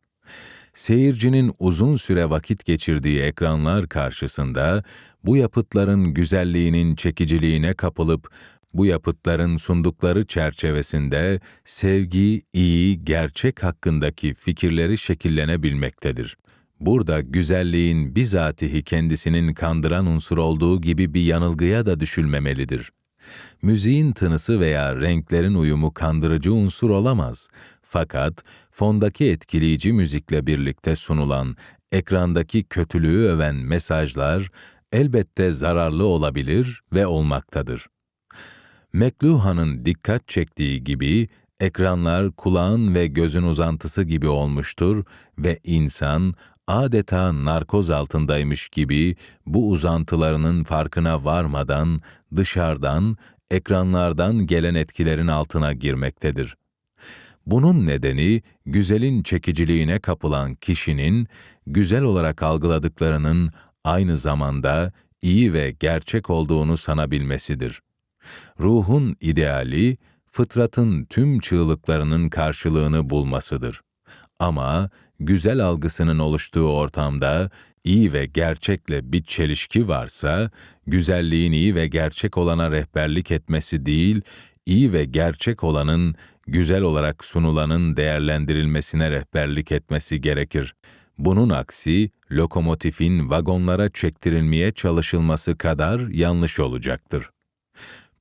[0.75, 4.85] Seyircinin uzun süre vakit geçirdiği ekranlar karşısında
[5.25, 8.31] bu yapıtların güzelliğinin çekiciliğine kapılıp
[8.79, 16.37] bu yapıtların sundukları çerçevesinde sevgi, iyi, gerçek hakkındaki fikirleri şekillenebilmektedir.
[16.81, 22.93] Burada güzelliğin bizatihi kendisinin kandıran unsur olduğu gibi bir yanılgıya da düşülmemelidir.
[23.63, 27.49] Müziğin tınısı veya renklerin uyumu kandırıcı unsur olamaz.
[27.83, 31.57] Fakat fondaki etkileyici müzikle birlikte sunulan,
[31.93, 34.51] ekrandaki kötülüğü öven mesajlar
[34.93, 37.87] elbette zararlı olabilir ve olmaktadır.
[38.93, 41.29] McLuhan'ın dikkat çektiği gibi
[41.61, 45.05] ekranlar kulağın ve gözün uzantısı gibi olmuştur
[45.39, 46.35] ve insan
[46.67, 52.01] adeta narkoz altındaymış gibi bu uzantılarının farkına varmadan
[52.37, 53.17] dışarıdan,
[53.51, 56.57] ekranlardan gelen etkilerin altına girmektedir.
[57.47, 61.29] Bunun nedeni güzelin çekiciliğine kapılan kişinin
[61.67, 63.51] güzel olarak algıladıklarının
[63.85, 67.83] aynı zamanda iyi ve gerçek olduğunu sanabilmesidir.
[68.61, 69.97] Ruhun ideali,
[70.33, 73.81] fıtratın tüm çığlıklarının karşılığını bulmasıdır.
[74.39, 74.91] Ama
[75.21, 77.51] güzel algısının oluştuğu ortamda
[77.85, 80.51] iyi ve gerçekle bir çelişki varsa,
[80.87, 84.21] güzelliğin iyi ve gerçek olana rehberlik etmesi değil,
[84.67, 86.15] iyi ve gerçek olanın
[86.47, 90.75] güzel olarak sunulanın değerlendirilmesine rehberlik etmesi gerekir.
[91.19, 97.31] Bunun aksi, lokomotifin vagonlara çektirilmeye çalışılması kadar yanlış olacaktır.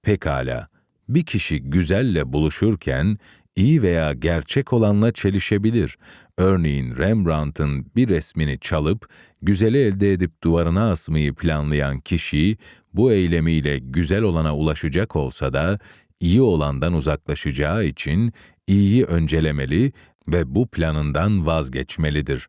[0.06, 0.68] Pekala,
[1.10, 3.18] bir kişi güzelle buluşurken
[3.56, 5.98] iyi veya gerçek olanla çelişebilir.
[6.38, 9.10] Örneğin Rembrandt'ın bir resmini çalıp
[9.42, 12.58] güzeli elde edip duvarına asmayı planlayan kişi
[12.94, 15.80] bu eylemiyle güzel olana ulaşacak olsa da
[16.20, 18.34] iyi olandan uzaklaşacağı için
[18.68, 19.92] iyiyi öncelemeli
[20.28, 22.48] ve bu planından vazgeçmelidir.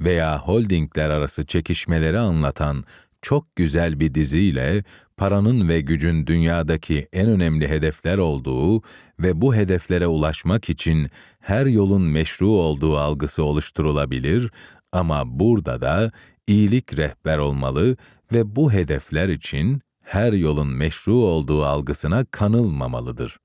[0.00, 2.84] Veya holdingler arası çekişmeleri anlatan
[3.22, 4.84] çok güzel bir diziyle
[5.16, 8.82] paranın ve gücün dünyadaki en önemli hedefler olduğu
[9.18, 14.50] ve bu hedeflere ulaşmak için her yolun meşru olduğu algısı oluşturulabilir
[14.92, 16.12] ama burada da
[16.46, 17.96] iyilik rehber olmalı
[18.32, 23.38] ve bu hedefler için her yolun meşru olduğu algısına kanılmamalıdır.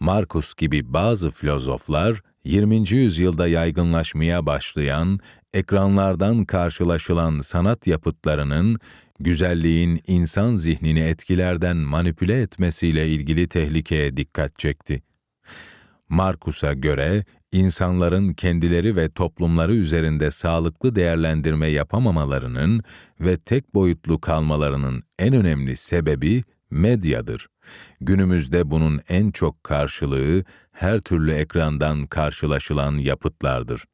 [0.00, 2.90] Markus gibi bazı filozoflar 20.
[2.90, 5.20] yüzyılda yaygınlaşmaya başlayan,
[5.54, 8.78] ekranlardan karşılaşılan sanat yapıtlarının
[9.20, 15.02] güzelliğin insan zihnini etkilerden manipüle etmesiyle ilgili tehlikeye dikkat çekti.
[16.08, 22.82] Markus'a göre İnsanların kendileri ve toplumları üzerinde sağlıklı değerlendirme yapamamalarının
[23.20, 27.48] ve tek boyutlu kalmalarının en önemli sebebi medyadır.
[28.00, 33.84] Günümüzde bunun en çok karşılığı her türlü ekrandan karşılaşılan yapıtlardır.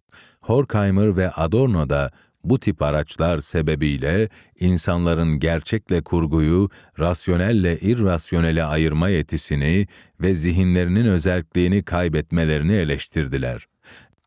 [0.41, 2.11] Horkheimer ve Adorno da
[2.45, 4.29] bu tip araçlar sebebiyle
[4.61, 9.87] insanların gerçekle kurguyu, rasyonelle irrasyonele ayırma yetisini
[10.21, 13.67] ve zihinlerinin özelliğini kaybetmelerini eleştirdiler.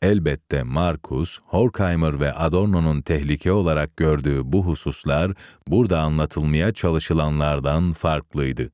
[0.01, 5.31] Elbette Marcus, Horkheimer ve Adorno'nun tehlike olarak gördüğü bu hususlar
[5.67, 8.69] burada anlatılmaya çalışılanlardan farklıydı.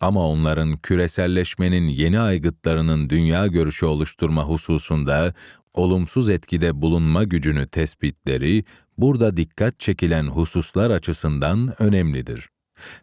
[0.00, 5.34] Ama onların küreselleşmenin yeni aygıtlarının dünya görüşü oluşturma hususunda
[5.74, 8.64] olumsuz etkide bulunma gücünü tespitleri
[8.98, 12.48] burada dikkat çekilen hususlar açısından önemlidir.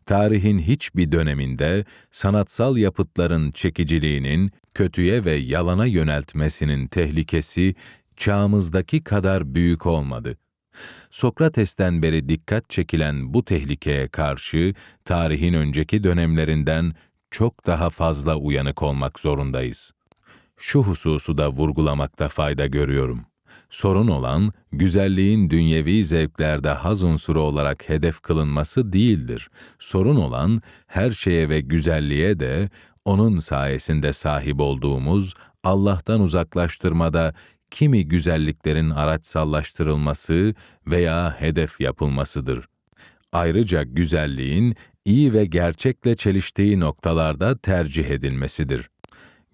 [0.06, 7.76] Tarihin hiçbir döneminde sanatsal yapıtların çekiciliğinin kötüye ve yalana yöneltmesinin tehlikesi
[8.18, 10.38] çağımızdaki kadar büyük olmadı.
[11.12, 14.74] Sokrates'ten beri dikkat çekilen bu tehlikeye karşı
[15.06, 16.96] tarihin önceki dönemlerinden
[17.32, 19.92] çok daha fazla uyanık olmak zorundayız.
[20.58, 23.26] Şu hususu da vurgulamakta fayda görüyorum.
[23.70, 29.50] Sorun olan, güzelliğin dünyevi zevklerde haz unsuru olarak hedef kılınması değildir.
[29.80, 32.70] Sorun olan, her şeye ve güzelliğe de,
[33.06, 37.34] onun sayesinde sahip olduğumuz Allah'tan uzaklaştırmada
[37.72, 40.54] kimi güzelliklerin araçsallaştırılması
[40.88, 42.66] veya hedef yapılmasıdır.
[43.32, 48.90] Ayrıca güzelliğin iyi ve gerçekle çeliştiği noktalarda tercih edilmesidir.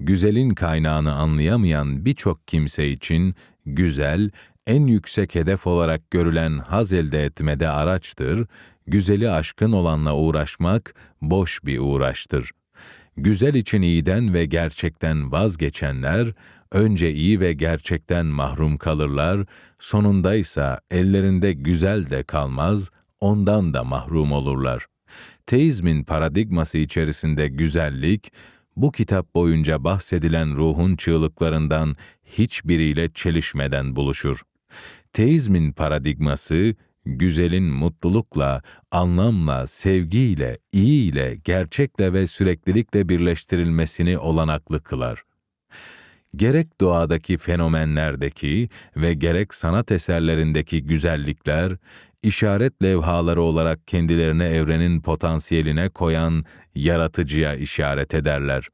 [0.03, 3.35] Güzelin kaynağını anlayamayan birçok kimse için
[3.65, 4.29] güzel,
[4.67, 8.47] en yüksek hedef olarak görülen haz elde etmede araçtır,
[8.87, 12.51] güzeli aşkın olanla uğraşmak boş bir uğraştır.
[13.17, 16.33] Güzel için iyiden ve gerçekten vazgeçenler,
[16.71, 19.45] önce iyi ve gerçekten mahrum kalırlar,
[19.79, 22.89] sonunda ise ellerinde güzel de kalmaz,
[23.19, 24.85] ondan da mahrum olurlar.
[25.47, 28.31] Teizmin paradigması içerisinde güzellik,
[28.75, 34.41] bu kitap boyunca bahsedilen ruhun çığlıklarından hiçbiriyle çelişmeden buluşur.
[35.13, 45.23] Teizmin paradigması, güzelin mutlulukla, anlamla, sevgiyle, iyi ile, gerçekle ve süreklilikle birleştirilmesini olanaklı kılar.
[46.35, 51.77] Gerek doğadaki fenomenlerdeki ve gerek sanat eserlerindeki güzellikler,
[52.23, 58.67] işaret levhaları olarak kendilerine evrenin potansiyeline koyan yaratıcıya işaret ederler.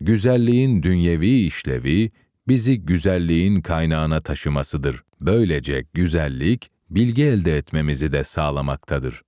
[0.00, 2.10] Güzelliğin dünyevi işlevi,
[2.48, 5.02] bizi güzelliğin kaynağına taşımasıdır.
[5.20, 9.22] Böylece güzellik, bilgi elde etmemizi de sağlamaktadır.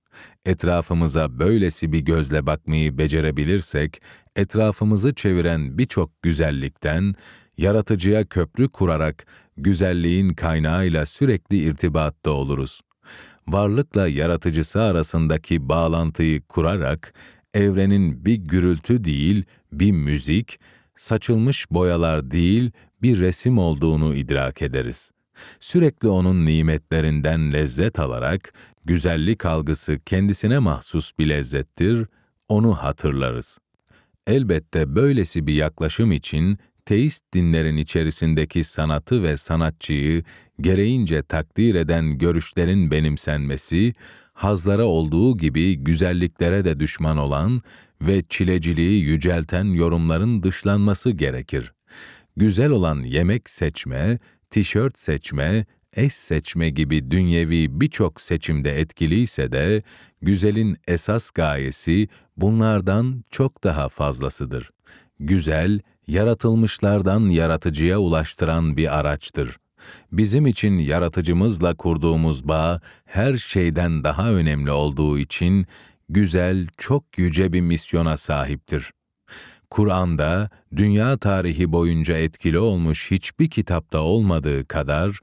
[0.45, 4.01] Etrafımıza böylesi bir gözle bakmayı becerebilirsek,
[4.35, 7.15] etrafımızı çeviren birçok güzellikten,
[7.57, 9.25] yaratıcıya köprü kurarak
[9.57, 12.81] güzelliğin kaynağıyla sürekli irtibatta oluruz.
[13.47, 17.13] Varlıkla yaratıcısı arasındaki bağlantıyı kurarak,
[17.53, 20.59] evrenin bir gürültü değil, bir müzik,
[20.97, 25.11] saçılmış boyalar değil, bir resim olduğunu idrak ederiz.
[25.59, 28.53] Sürekli onun nimetlerinden lezzet alarak,
[28.85, 32.05] güzellik algısı kendisine mahsus bir lezzettir,
[32.47, 33.57] onu hatırlarız.
[34.27, 40.23] Elbette böylesi bir yaklaşım için teist dinlerin içerisindeki sanatı ve sanatçıyı
[40.61, 43.93] gereğince takdir eden görüşlerin benimsenmesi,
[44.33, 47.61] hazlara olduğu gibi güzelliklere de düşman olan
[48.01, 51.73] ve çileciliği yücelten yorumların dışlanması gerekir.
[52.37, 59.83] Güzel olan yemek seçme, tişört seçme, eş seçme gibi dünyevi birçok seçimde etkiliyse de,
[60.21, 64.69] güzelin esas gayesi bunlardan çok daha fazlasıdır.
[65.19, 69.57] Güzel, yaratılmışlardan yaratıcıya ulaştıran bir araçtır.
[70.11, 75.65] Bizim için yaratıcımızla kurduğumuz bağ her şeyden daha önemli olduğu için
[76.09, 78.91] güzel, çok yüce bir misyona sahiptir.
[79.69, 85.19] Kur'an'da dünya tarihi boyunca etkili olmuş hiçbir kitapta olmadığı kadar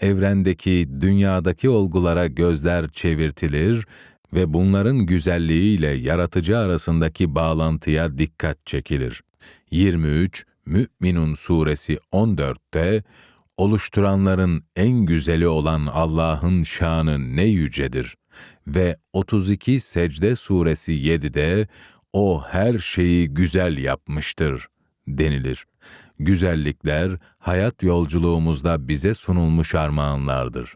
[0.00, 3.86] evrendeki, dünyadaki olgulara gözler çevirtilir
[4.32, 9.22] ve bunların güzelliğiyle yaratıcı arasındaki bağlantıya dikkat çekilir.
[9.70, 13.02] 23 Mü'minun suresi 14'te
[13.56, 18.14] oluşturanların en güzeli olan Allah'ın şanı ne yücedir
[18.66, 21.68] ve 32 Secde suresi 7'de
[22.12, 24.66] o her şeyi güzel yapmıştır
[25.08, 25.64] denilir.
[26.18, 30.74] Güzellikler hayat yolculuğumuzda bize sunulmuş armağanlardır.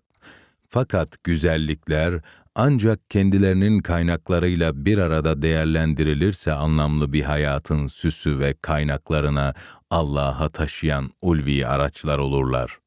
[0.68, 2.20] Fakat güzellikler
[2.60, 9.54] ancak kendilerinin kaynaklarıyla bir arada değerlendirilirse anlamlı bir hayatın süsü ve kaynaklarına
[9.90, 12.78] Allah'a taşıyan ulvi araçlar olurlar.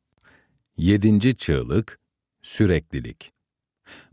[0.77, 1.99] Yedinci çığlık,
[2.41, 3.29] süreklilik.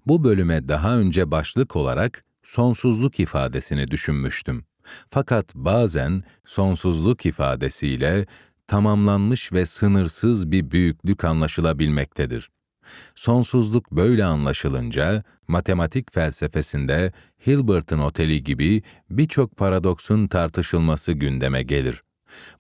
[0.07, 4.65] Bu bölüme daha önce başlık olarak sonsuzluk ifadesini düşünmüştüm.
[5.11, 8.27] Fakat bazen sonsuzluk ifadesiyle
[8.67, 12.49] tamamlanmış ve sınırsız bir büyüklük anlaşılabilmektedir.
[13.15, 17.13] Sonsuzluk böyle anlaşılınca matematik felsefesinde
[17.47, 22.03] Hilbert'ın oteli gibi birçok paradoksun tartışılması gündeme gelir.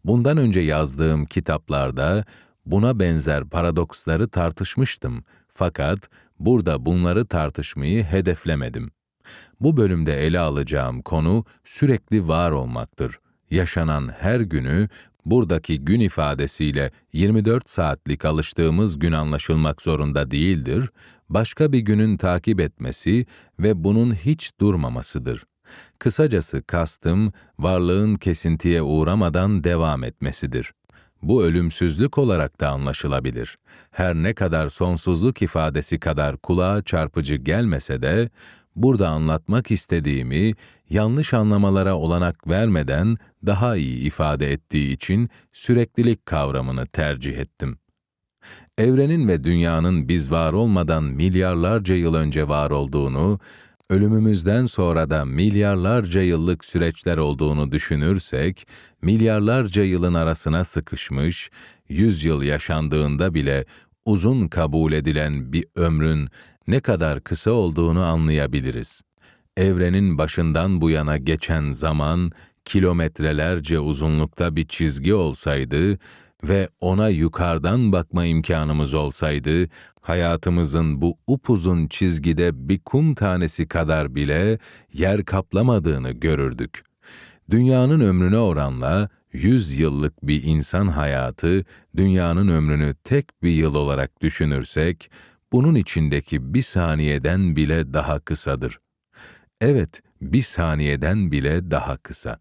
[0.05, 2.24] Bundan önce yazdığım kitaplarda
[2.66, 8.91] buna benzer paradoksları tartışmıştım fakat burada bunları tartışmayı hedeflemedim.
[9.61, 13.18] Bu bölümde ele alacağım konu sürekli var olmaktır.
[13.51, 14.89] Yaşanan her günü
[15.31, 20.91] buradaki gün ifadesiyle 24 saatlik alıştığımız gün anlaşılmak zorunda değildir,
[21.29, 23.26] başka bir günün takip etmesi
[23.61, 25.45] ve bunun hiç durmamasıdır.
[25.99, 30.72] Kısacası kastım, varlığın kesintiye uğramadan devam etmesidir.
[31.22, 33.59] Bu ölümsüzlük olarak da anlaşılabilir.
[33.91, 38.31] Her ne kadar sonsuzluk ifadesi kadar kulağa çarpıcı gelmese de,
[38.77, 40.53] burada anlatmak istediğimi
[40.91, 43.16] yanlış anlamalara olanak vermeden
[43.47, 47.79] daha iyi ifade ettiği için süreklilik kavramını tercih ettim.
[48.79, 53.41] Evrenin ve dünyanın biz var olmadan milyarlarca yıl önce var olduğunu,
[53.91, 58.66] ölümümüzden sonra da milyarlarca yıllık süreçler olduğunu düşünürsek,
[59.03, 61.51] milyarlarca yılın arasına sıkışmış,
[61.89, 63.64] yüz yıl yaşandığında bile
[64.09, 66.28] uzun kabul edilen bir ömrün
[66.68, 69.02] ne kadar kısa olduğunu anlayabiliriz.
[69.56, 72.30] Evrenin başından bu yana geçen zaman
[72.64, 75.98] kilometrelerce uzunlukta bir çizgi olsaydı
[76.44, 79.68] ve ona yukarıdan bakma imkanımız olsaydı,
[80.00, 84.59] hayatımızın bu upuzun çizgide bir kum tanesi kadar bile
[84.92, 86.82] yer kaplamadığını görürdük.
[87.50, 91.64] Dünyanın ömrüne oranla 100 yıllık bir insan hayatı,
[91.97, 95.11] dünyanın ömrünü tek bir yıl olarak düşünürsek,
[95.53, 98.79] bunun içindeki bir saniyeden bile daha kısadır.
[99.61, 102.39] Evet, bir saniyeden bile daha kısa.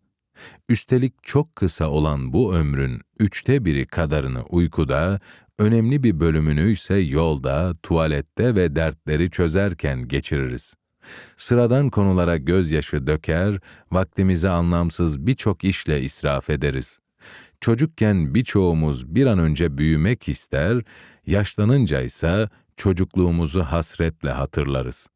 [0.70, 5.20] Üstelik çok kısa olan bu ömrün üçte biri kadarını uykuda,
[5.60, 10.76] önemli bir bölümünü ise yolda, tuvalette ve dertleri çözerken geçiririz.
[11.38, 13.60] Sıradan konulara gözyaşı döker,
[13.92, 17.00] vaktimizi anlamsız birçok işle israf ederiz.
[17.62, 20.82] Çocukken birçoğumuz bir an önce büyümek ister,
[21.26, 25.08] yaşlanınca ise çocukluğumuzu hasretle hatırlarız.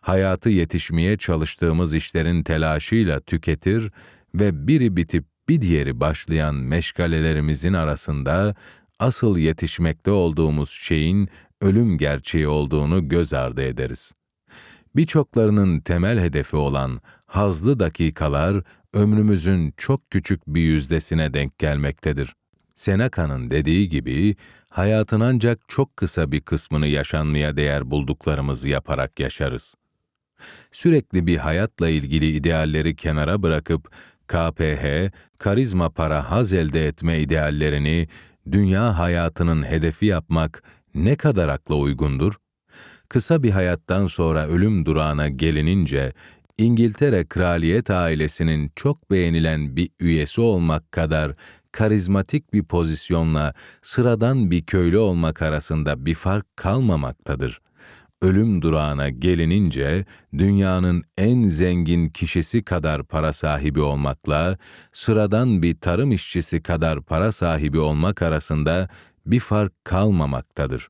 [0.00, 3.92] Hayatı yetişmeye çalıştığımız işlerin telaşıyla tüketir
[4.34, 8.54] ve biri bitip bir diğeri başlayan meşgalelerimizin arasında
[8.98, 11.28] asıl yetişmekte olduğumuz şeyin
[11.60, 14.12] ölüm gerçeği olduğunu göz ardı ederiz.
[14.96, 18.62] Birçoklarının temel hedefi olan hazlı dakikalar
[18.92, 22.34] ömrümüzün çok küçük bir yüzdesine denk gelmektedir.
[22.74, 24.36] Seneca'nın dediği gibi,
[24.68, 29.74] hayatın ancak çok kısa bir kısmını yaşanmaya değer bulduklarımızı yaparak yaşarız.
[30.72, 33.92] Sürekli bir hayatla ilgili idealleri kenara bırakıp,
[34.26, 38.08] KPH, karizma para haz elde etme ideallerini
[38.52, 40.62] dünya hayatının hedefi yapmak
[40.94, 42.34] ne kadar akla uygundur?
[43.12, 46.12] Kısa bir hayattan sonra ölüm durağına gelinince,
[46.58, 51.32] İngiltere kraliyet ailesinin çok beğenilen bir üyesi olmak kadar
[51.72, 57.60] karizmatik bir pozisyonla sıradan bir köylü olmak arasında bir fark kalmamaktadır.
[58.22, 60.04] Ölüm durağına gelinince
[60.38, 64.58] dünyanın en zengin kişisi kadar para sahibi olmakla
[64.92, 68.88] sıradan bir tarım işçisi kadar para sahibi olmak arasında
[69.26, 70.88] bir fark kalmamaktadır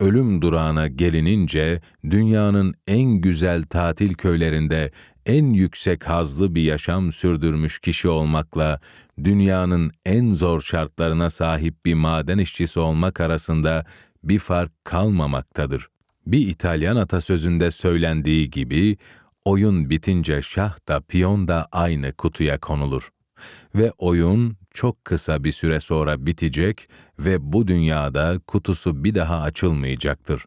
[0.00, 1.80] ölüm durağına gelinince
[2.10, 4.90] dünyanın en güzel tatil köylerinde
[5.26, 8.80] en yüksek hazlı bir yaşam sürdürmüş kişi olmakla
[9.24, 13.84] dünyanın en zor şartlarına sahip bir maden işçisi olmak arasında
[14.24, 15.88] bir fark kalmamaktadır.
[16.26, 18.96] Bir İtalyan atasözünde söylendiği gibi
[19.44, 23.08] oyun bitince şah da piyon da aynı kutuya konulur
[23.74, 30.44] ve oyun çok kısa bir süre sonra bitecek ve bu dünyada kutusu bir daha açılmayacaktır.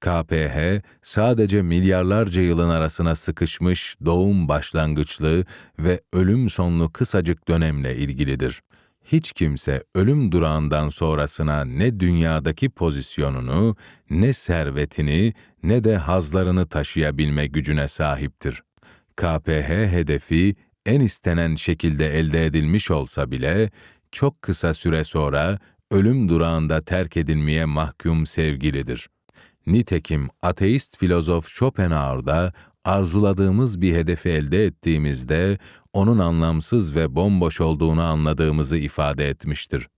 [0.00, 5.44] KPH sadece milyarlarca yılın arasına sıkışmış doğum başlangıçlı
[5.78, 8.62] ve ölüm sonlu kısacık dönemle ilgilidir.
[9.04, 13.76] Hiç kimse ölüm durağından sonrasına ne dünyadaki pozisyonunu,
[14.10, 18.62] ne servetini, ne de hazlarını taşıyabilme gücüne sahiptir.
[19.16, 20.56] KPH hedefi
[20.86, 23.70] en istenen şekilde elde edilmiş olsa bile
[24.12, 25.58] çok kısa süre sonra
[25.90, 29.08] ölüm durağında terk edilmeye mahkum sevgilidir.
[29.66, 32.52] Nitekim ateist filozof Schopenhauer da
[32.84, 35.58] arzuladığımız bir hedefi elde ettiğimizde
[35.92, 39.88] onun anlamsız ve bomboş olduğunu anladığımızı ifade etmiştir.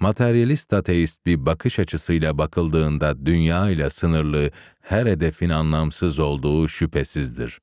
[0.00, 4.50] Materyalist ateist bir bakış açısıyla bakıldığında dünya ile sınırlı
[4.80, 7.58] her hedefin anlamsız olduğu şüphesizdir.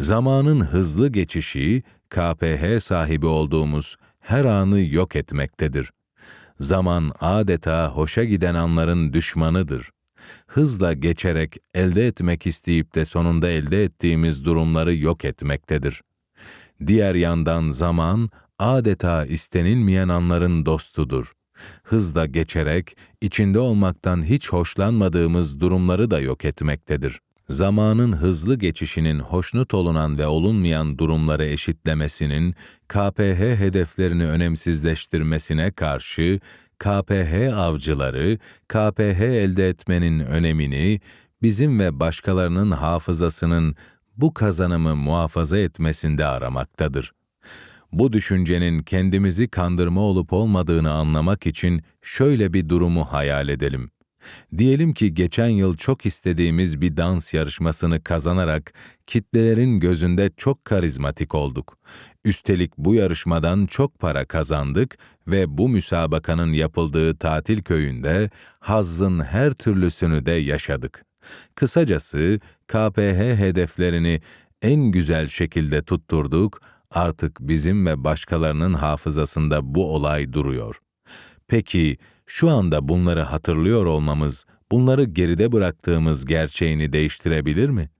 [0.00, 5.92] Zamanın hızlı geçişi, KPH sahibi olduğumuz her anı yok etmektedir.
[6.60, 9.90] Zaman adeta hoşa giden anların düşmanıdır.
[10.46, 16.02] Hızla geçerek elde etmek isteyip de sonunda elde ettiğimiz durumları yok etmektedir.
[16.86, 21.32] Diğer yandan zaman adeta istenilmeyen anların dostudur.
[21.82, 27.20] Hızla geçerek içinde olmaktan hiç hoşlanmadığımız durumları da yok etmektedir.
[27.48, 32.54] Zamanın hızlı geçişinin hoşnut olunan ve olunmayan durumları eşitlemesinin
[32.88, 36.40] KPH hedeflerini önemsizleştirmesine karşı
[36.78, 38.38] KPH avcıları
[38.68, 41.00] KPH elde etmenin önemini
[41.42, 43.76] bizim ve başkalarının hafızasının
[44.16, 47.12] bu kazanımı muhafaza etmesinde aramaktadır.
[47.92, 53.90] Bu düşüncenin kendimizi kandırma olup olmadığını anlamak için şöyle bir durumu hayal edelim.
[54.58, 58.72] Diyelim ki geçen yıl çok istediğimiz bir dans yarışmasını kazanarak
[59.06, 61.78] kitlelerin gözünde çok karizmatik olduk.
[62.24, 70.26] Üstelik bu yarışmadan çok para kazandık ve bu müsabakanın yapıldığı tatil köyünde hazzın her türlüsünü
[70.26, 71.04] de yaşadık.
[71.54, 74.20] Kısacası KPH hedeflerini
[74.62, 76.60] en güzel şekilde tutturduk,
[76.90, 80.80] artık bizim ve başkalarının hafızasında bu olay duruyor.
[81.48, 87.90] Peki şu anda bunları hatırlıyor olmamız, bunları geride bıraktığımız gerçeğini değiştirebilir mi?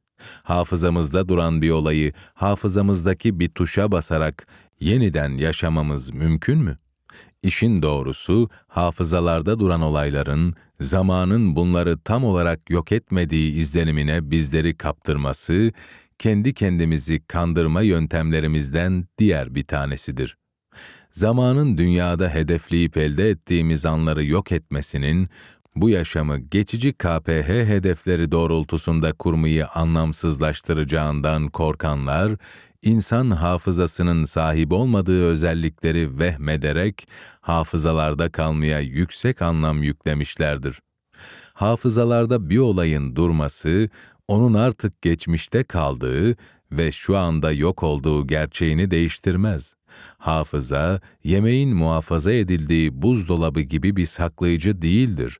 [0.42, 4.46] Hafızamızda duran bir olayı hafızamızdaki bir tuşa basarak
[4.80, 6.78] yeniden yaşamamız mümkün mü?
[7.42, 15.72] İşin doğrusu hafızalarda duran olayların zamanın bunları tam olarak yok etmediği izlenimine bizleri kaptırması,
[16.18, 20.36] kendi kendimizi kandırma yöntemlerimizden diğer bir tanesidir.
[21.16, 25.28] Zamanın dünyada hedefleyip elde ettiğimiz anları yok etmesinin,
[25.76, 32.32] bu yaşamı geçici KPH hedefleri doğrultusunda kurmayı anlamsızlaştıracağından korkanlar,
[32.82, 37.08] insan hafızasının sahip olmadığı özellikleri vehmederek
[37.40, 40.80] hafızalarda kalmaya yüksek anlam yüklemişlerdir.
[41.52, 43.88] Hafızalarda bir olayın durması,
[44.28, 46.36] onun artık geçmişte kaldığı
[46.72, 49.75] ve şu anda yok olduğu gerçeğini değiştirmez.
[50.18, 55.38] Hafıza, yemeğin muhafaza edildiği buzdolabı gibi bir saklayıcı değildir.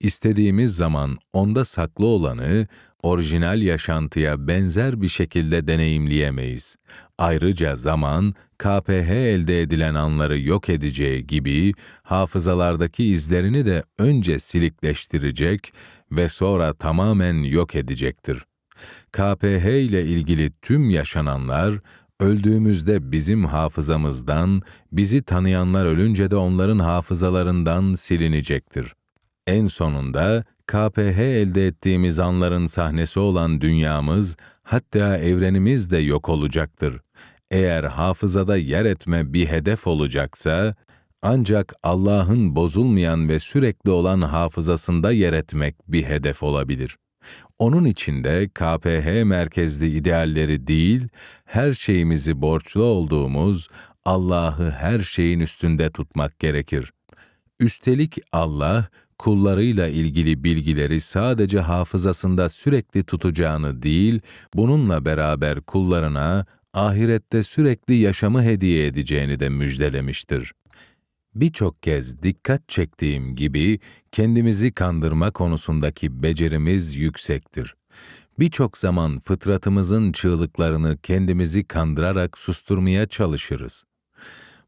[0.00, 2.66] İstediğimiz zaman onda saklı olanı,
[3.02, 6.76] orijinal yaşantıya benzer bir şekilde deneyimleyemeyiz.
[7.18, 15.72] Ayrıca zaman, KPH elde edilen anları yok edeceği gibi hafızalardaki izlerini de önce silikleştirecek
[16.12, 18.44] ve sonra tamamen yok edecektir.
[19.12, 21.74] KPH ile ilgili tüm yaşananlar
[22.20, 24.62] öldüğümüzde bizim hafızamızdan,
[24.92, 28.94] bizi tanıyanlar ölünce de onların hafızalarından silinecektir.
[29.46, 37.00] En sonunda KPH elde ettiğimiz anların sahnesi olan dünyamız, hatta evrenimiz de yok olacaktır.
[37.50, 40.74] Eğer hafızada yer etme bir hedef olacaksa,
[41.22, 46.96] ancak Allah'ın bozulmayan ve sürekli olan hafızasında yer etmek bir hedef olabilir.
[47.58, 51.08] Onun içinde KPH merkezli idealleri değil,
[51.44, 53.68] her şeyimizi borçlu olduğumuz
[54.04, 56.92] Allah'ı her şeyin üstünde tutmak gerekir.
[57.60, 64.20] Üstelik Allah, kullarıyla ilgili bilgileri sadece hafızasında sürekli tutacağını değil,
[64.54, 70.52] bununla beraber kullarına ahirette sürekli yaşamı hediye edeceğini de müjdelemiştir.
[71.40, 73.80] Birçok kez dikkat çektiğim gibi
[74.12, 77.74] kendimizi kandırma konusundaki becerimiz yüksektir.
[78.38, 83.84] Birçok zaman fıtratımızın çığlıklarını kendimizi kandırarak susturmaya çalışırız.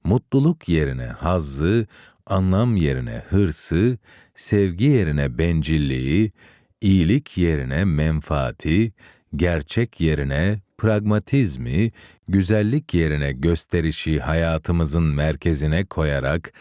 [0.05, 1.87] Mutluluk yerine hazzı,
[2.27, 3.99] anlam yerine hırsı,
[4.35, 6.33] sevgi yerine bencilliği,
[6.81, 8.93] iyilik yerine menfaati,
[9.37, 11.93] gerçek yerine pragmatizmi,
[12.29, 16.53] güzellik yerine gösterişi hayatımızın merkezine koyarak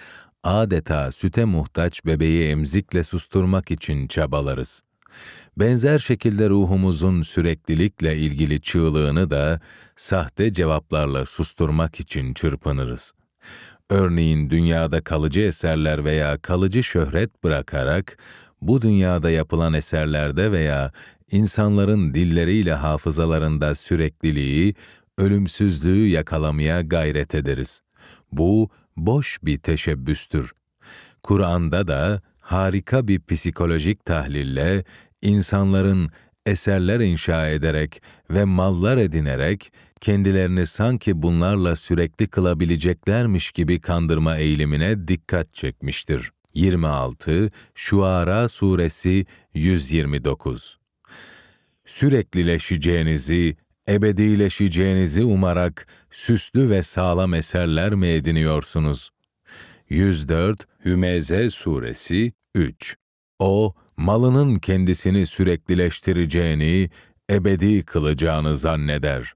[0.44, 4.82] adeta süte muhtaç bebeği emzikle susturmak için çabalarız.
[5.58, 9.60] Benzer şekilde ruhumuzun süreklilikle ilgili çığlığını da
[9.96, 13.14] sahte cevaplarla susturmak için çırpınırız.
[13.90, 18.18] Örneğin dünyada kalıcı eserler veya kalıcı şöhret bırakarak
[18.62, 20.92] bu dünyada yapılan eserlerde veya
[21.32, 24.76] insanların dilleriyle hafızalarında sürekliliği,
[25.18, 27.82] ölümsüzlüğü yakalamaya gayret ederiz.
[28.32, 30.54] Bu boş bir teşebbüstür.
[31.24, 34.84] Kur'an'da da harika bir psikolojik tahlille
[35.22, 36.10] insanların
[36.46, 39.72] eserler inşa ederek ve mallar edinerek
[40.02, 46.32] kendilerini sanki bunlarla sürekli kılabileceklermiş gibi kandırma eğilimine dikkat çekmiştir.
[46.54, 50.79] 26 Şuara Suresi 129
[51.90, 53.58] Süreklileşeceğinizi,
[53.90, 59.10] ebedileşeceğinizi umarak süslü ve sağlam eserler mi ediniyorsunuz?
[59.90, 62.96] 104 Hümeze Suresi 3
[63.40, 66.90] O, malının kendisini süreklileştireceğini,
[67.32, 69.34] ebedi kılacağını zanneder.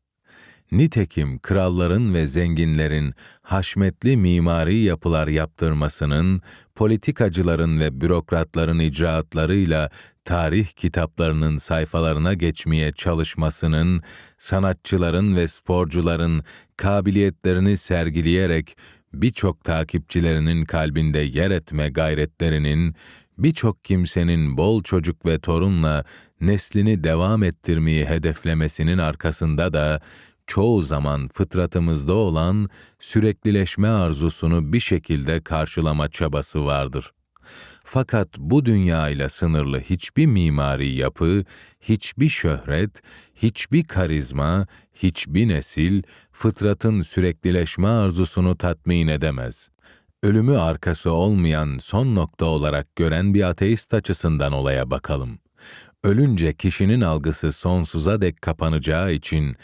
[0.72, 6.42] Nitekim kralların ve zenginlerin haşmetli mimari yapılar yaptırmasının,
[6.76, 9.90] politikacıların ve bürokratların icraatlarıyla
[10.26, 14.02] tarih kitaplarının sayfalarına geçmeye çalışmasının,
[14.38, 16.44] sanatçıların ve sporcuların
[16.78, 18.78] kabiliyetlerini sergileyerek
[19.14, 22.96] birçok takipçilerinin kalbinde yer etme gayretlerinin,
[23.38, 26.04] birçok kimsenin bol çocuk ve torunla
[26.42, 30.02] neslini devam ettirmeyi hedeflemesinin arkasında da
[30.48, 32.70] çoğu zaman fıtratımızda olan
[33.00, 37.12] süreklileşme arzusunu bir şekilde karşılama çabası vardır.
[37.84, 41.44] Fakat bu dünya ile sınırlı hiçbir mimari yapı,
[41.82, 43.02] hiçbir şöhret,
[43.36, 49.70] hiçbir karizma, hiçbir nesil fıtratın süreklileşme arzusunu tatmin edemez.
[50.24, 55.40] Ölümü arkası olmayan son nokta olarak gören bir ateist açısından olaya bakalım.
[56.04, 59.56] Ölünce kişinin algısı sonsuza dek kapanacağı için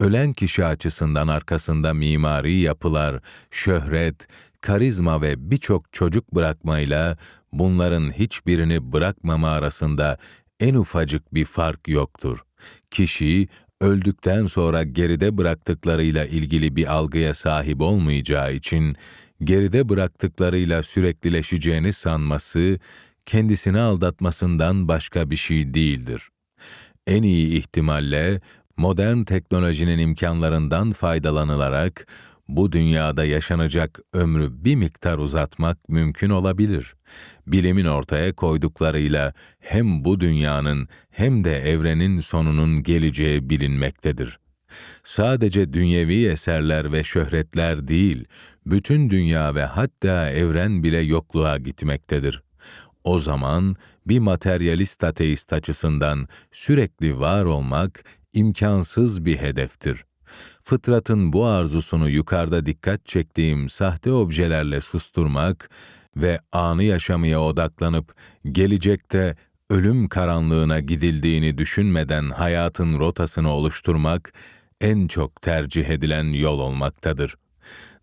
[0.00, 3.20] ölen kişi açısından arkasında mimari yapılar,
[3.50, 4.28] şöhret,
[4.60, 7.16] karizma ve birçok çocuk bırakmayla
[7.58, 10.18] bunların hiçbirini bırakmama arasında
[10.60, 12.44] en ufacık bir fark yoktur.
[12.90, 13.48] Kişi
[13.80, 18.96] öldükten sonra geride bıraktıklarıyla ilgili bir algıya sahip olmayacağı için
[19.44, 22.78] geride bıraktıklarıyla süreklileşeceğini sanması
[23.26, 26.28] kendisini aldatmasından başka bir şey değildir.
[27.06, 28.40] En iyi ihtimalle
[28.76, 32.06] modern teknolojinin imkanlarından faydalanılarak
[32.48, 36.94] bu dünyada yaşanacak ömrü bir miktar uzatmak mümkün olabilir.
[37.46, 44.38] Bilimin ortaya koyduklarıyla hem bu dünyanın hem de evrenin sonunun geleceği bilinmektedir.
[45.04, 48.24] Sadece dünyevi eserler ve şöhretler değil,
[48.66, 52.42] bütün dünya ve hatta evren bile yokluğa gitmektedir.
[53.04, 53.76] O zaman
[54.06, 60.04] bir materyalist ateist açısından sürekli var olmak imkansız bir hedeftir.
[60.68, 65.70] Fıtratın bu arzusunu yukarıda dikkat çektiğim sahte objelerle susturmak
[66.16, 68.14] ve anı yaşamaya odaklanıp
[68.52, 69.36] gelecekte
[69.70, 74.32] ölüm karanlığına gidildiğini düşünmeden hayatın rotasını oluşturmak
[74.80, 77.34] en çok tercih edilen yol olmaktadır.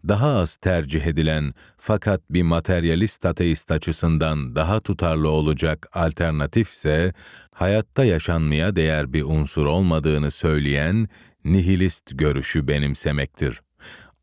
[0.08, 7.14] Daha az tercih edilen fakat bir materyalist ateist açısından daha tutarlı olacak alternatifse
[7.52, 11.10] hayatta yaşanmaya değer bir unsur olmadığını söyleyen
[11.46, 13.62] nihilist görüşü benimsemektir.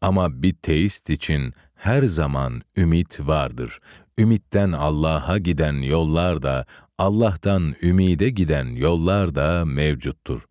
[0.01, 3.79] Ama bir teist için her zaman ümit vardır.
[4.19, 6.67] Ümitten Allah'a giden yollar da,
[6.99, 10.47] Allah'tan ümide giden yollar da mevcuttur.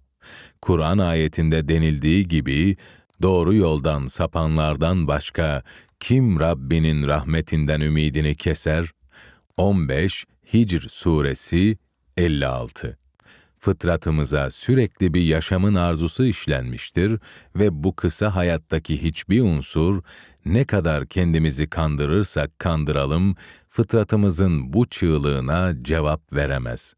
[0.62, 2.78] Kur'an ayetinde denildiği gibi,
[3.22, 5.64] doğru yoldan sapanlardan başka
[6.00, 8.92] kim Rabbinin rahmetinden ümidini keser?
[9.58, 11.78] 15 Hicr Suresi
[12.18, 12.98] 56
[13.60, 17.20] Fıtratımıza sürekli bir yaşamın arzusu işlenmiştir
[17.56, 20.04] ve bu kısa hayattaki hiçbir unsur
[20.46, 23.36] ne kadar kendimizi kandırırsak kandıralım
[23.70, 26.94] fıtratımızın bu çığlığına cevap veremez.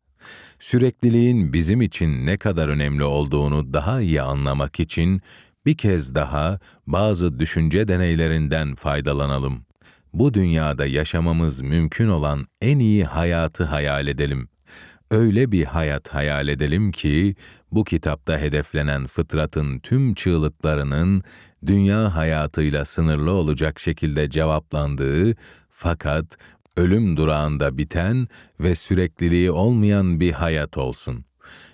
[0.59, 5.21] Sürekliliğin bizim için ne kadar önemli olduğunu daha iyi anlamak için
[5.65, 9.65] bir kez daha bazı düşünce deneylerinden faydalanalım.
[10.13, 14.50] Bu dünyada yaşamamız mümkün olan en iyi hayatı hayal edelim.
[15.11, 17.35] Öyle bir hayat hayal edelim ki
[17.71, 21.23] bu kitapta hedeflenen fıtratın tüm çığlıklarının
[21.65, 25.35] dünya hayatıyla sınırlı olacak şekilde cevaplandığı
[25.69, 26.25] fakat
[26.77, 28.27] ölüm durağında biten
[28.59, 31.25] ve sürekliliği olmayan bir hayat olsun.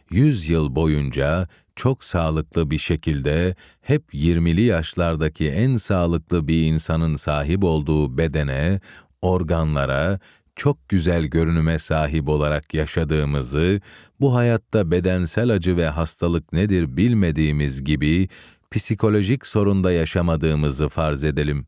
[0.09, 7.63] Yüz yıl boyunca çok sağlıklı bir şekilde hep 20'li yaşlardaki en sağlıklı bir insanın sahip
[7.63, 8.79] olduğu bedene,
[9.21, 10.19] organlara,
[10.57, 13.81] çok güzel görünüme sahip olarak yaşadığımızı,
[14.19, 18.29] bu hayatta bedensel acı ve hastalık nedir bilmediğimiz gibi
[18.71, 21.67] psikolojik sorunda yaşamadığımızı farz edelim.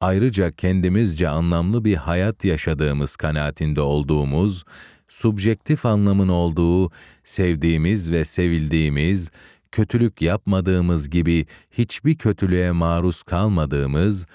[0.00, 4.64] Ayrıca kendimizce anlamlı bir hayat yaşadığımız kanaatinde olduğumuz
[5.08, 6.90] subjektif anlamın olduğu,
[7.24, 9.30] sevdiğimiz ve sevildiğimiz,
[9.72, 14.26] kötülük yapmadığımız gibi hiçbir kötülüğe maruz kalmadığımız,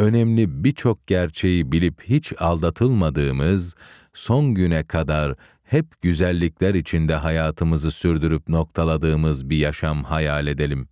[0.00, 3.74] önemli birçok gerçeği bilip hiç aldatılmadığımız,
[4.14, 10.88] son güne kadar hep güzellikler içinde hayatımızı sürdürüp noktaladığımız bir yaşam hayal edelim.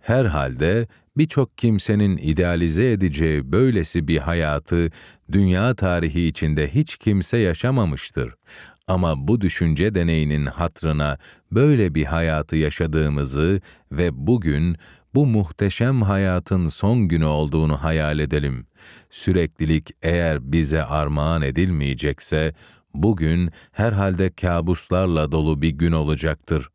[0.00, 0.86] Herhalde
[1.16, 4.90] birçok kimsenin idealize edeceği böylesi bir hayatı
[5.32, 8.34] dünya tarihi içinde hiç kimse yaşamamıştır.
[8.86, 11.18] Ama bu düşünce deneyinin hatrına
[11.52, 13.60] böyle bir hayatı yaşadığımızı
[13.92, 14.76] ve bugün
[15.14, 18.66] bu muhteşem hayatın son günü olduğunu hayal edelim.
[19.10, 22.54] Süreklilik eğer bize armağan edilmeyecekse,
[22.94, 26.68] bugün herhalde kabuslarla dolu bir gün olacaktır.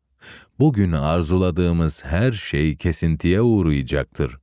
[0.58, 4.36] Bugün arzuladığımız her şey kesintiye uğrayacaktır.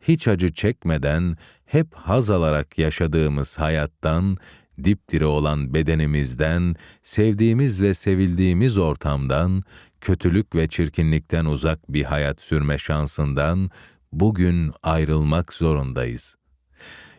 [0.00, 1.36] Hiç acı çekmeden,
[1.66, 4.36] hep haz alarak yaşadığımız hayattan,
[4.84, 9.62] dipdiri olan bedenimizden, sevdiğimiz ve sevildiğimiz ortamdan,
[10.00, 13.70] kötülük ve çirkinlikten uzak bir hayat sürme şansından
[14.12, 16.36] bugün ayrılmak zorundayız.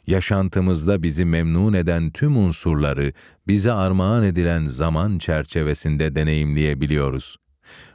[0.07, 3.13] Yaşantımızda bizi memnun eden tüm unsurları
[3.47, 7.37] bize armağan edilen zaman çerçevesinde deneyimleyebiliyoruz.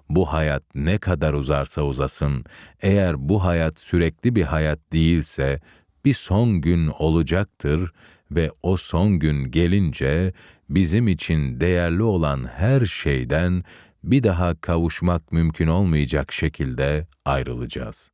[0.09, 2.45] Bu hayat ne kadar uzarsa uzasın,
[2.81, 5.61] eğer bu hayat sürekli bir hayat değilse,
[6.05, 7.93] bir son gün olacaktır
[8.31, 10.33] ve o son gün gelince
[10.71, 13.65] bizim için değerli olan her şeyden
[14.11, 18.11] bir daha kavuşmak mümkün olmayacak şekilde ayrılacağız.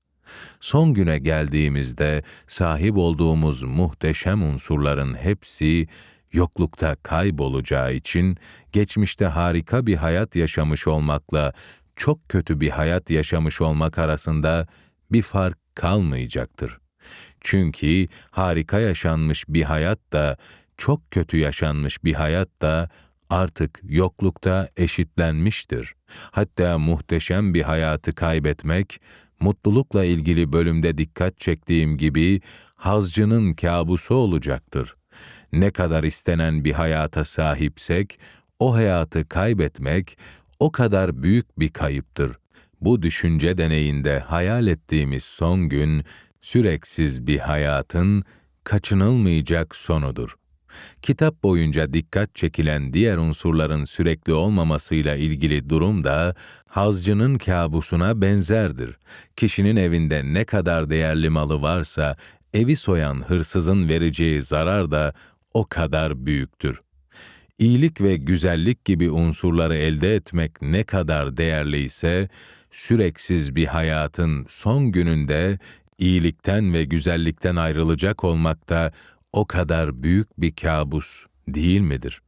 [0.60, 5.88] Son güne geldiğimizde sahip olduğumuz muhteşem unsurların hepsi
[6.32, 8.36] yoklukta kaybolacağı için
[8.72, 11.52] geçmişte harika bir hayat yaşamış olmakla
[11.96, 14.66] çok kötü bir hayat yaşamış olmak arasında
[15.12, 16.78] bir fark kalmayacaktır.
[17.40, 20.36] Çünkü harika yaşanmış bir hayat da
[20.76, 22.90] çok kötü yaşanmış bir hayat da
[23.30, 25.94] artık yoklukta eşitlenmiştir.
[26.30, 29.00] Hatta muhteşem bir hayatı kaybetmek,
[29.40, 32.40] mutlulukla ilgili bölümde dikkat çektiğim gibi
[32.74, 34.96] hazcının kabusu olacaktır.
[35.52, 38.18] Ne kadar istenen bir hayata sahipsek,
[38.58, 40.18] o hayatı kaybetmek
[40.58, 42.36] o kadar büyük bir kayıptır.
[42.80, 46.04] Bu düşünce deneyinde hayal ettiğimiz son gün,
[46.42, 48.24] süreksiz bir hayatın
[48.64, 50.39] kaçınılmayacak sonudur.
[51.02, 56.34] Kitap boyunca dikkat çekilen diğer unsurların sürekli olmamasıyla ilgili durum da
[56.66, 58.96] hazcının kabusuna benzerdir.
[59.36, 62.16] Kişinin evinde ne kadar değerli malı varsa
[62.54, 65.14] evi soyan hırsızın vereceği zarar da
[65.54, 66.80] o kadar büyüktür.
[67.58, 72.28] İyilik ve güzellik gibi unsurları elde etmek ne kadar değerliyse,
[72.70, 75.58] süreksiz bir hayatın son gününde
[75.98, 78.92] iyilikten ve güzellikten ayrılacak olmak da
[79.32, 82.22] o kadar büyük bir kabus değil midir?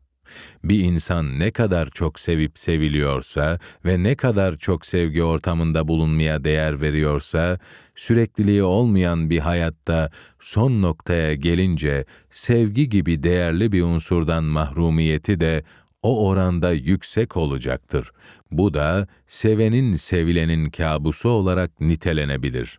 [0.64, 6.80] Bir insan ne kadar çok sevip seviliyorsa ve ne kadar çok sevgi ortamında bulunmaya değer
[6.80, 7.58] veriyorsa,
[7.96, 15.64] sürekliliği olmayan bir hayatta son noktaya gelince sevgi gibi değerli bir unsurdan mahrumiyeti de
[16.02, 18.10] o oranda yüksek olacaktır.
[18.50, 22.78] Bu da sevenin sevilenin kabusu olarak nitelenebilir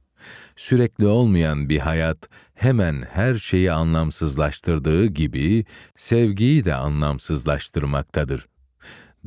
[0.55, 5.65] sürekli olmayan bir hayat hemen her şeyi anlamsızlaştırdığı gibi
[5.95, 8.45] sevgiyi de anlamsızlaştırmaktadır.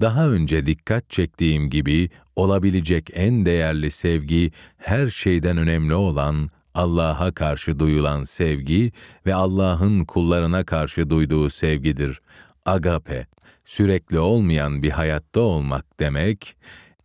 [0.00, 7.78] Daha önce dikkat çektiğim gibi olabilecek en değerli sevgi her şeyden önemli olan Allah'a karşı
[7.78, 8.92] duyulan sevgi
[9.26, 12.20] ve Allah'ın kullarına karşı duyduğu sevgidir.
[12.66, 13.26] Agape,
[13.64, 16.56] sürekli olmayan bir hayatta olmak demek,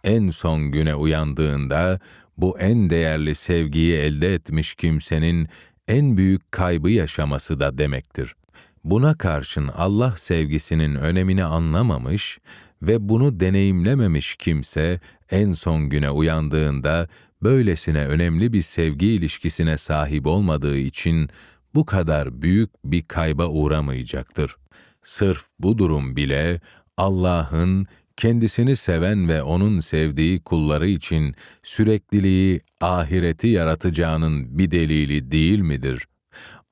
[0.04, 2.00] en son güne uyandığında
[2.42, 5.48] bu en değerli sevgiyi elde etmiş kimsenin
[5.88, 8.36] en büyük kaybı yaşaması da demektir.
[8.84, 12.40] Buna karşın Allah sevgisinin önemini anlamamış
[12.82, 15.00] ve bunu deneyimlememiş kimse
[15.32, 17.08] en son güne uyandığında
[17.44, 21.30] böylesine önemli bir sevgi ilişkisine sahip olmadığı için
[21.76, 24.56] bu kadar büyük bir kayba uğramayacaktır.
[25.04, 26.62] Sırf bu durum bile
[26.98, 27.88] Allah'ın
[28.22, 36.08] kendisini seven ve onun sevdiği kulları için sürekliliği, ahireti yaratacağının bir delili değil midir?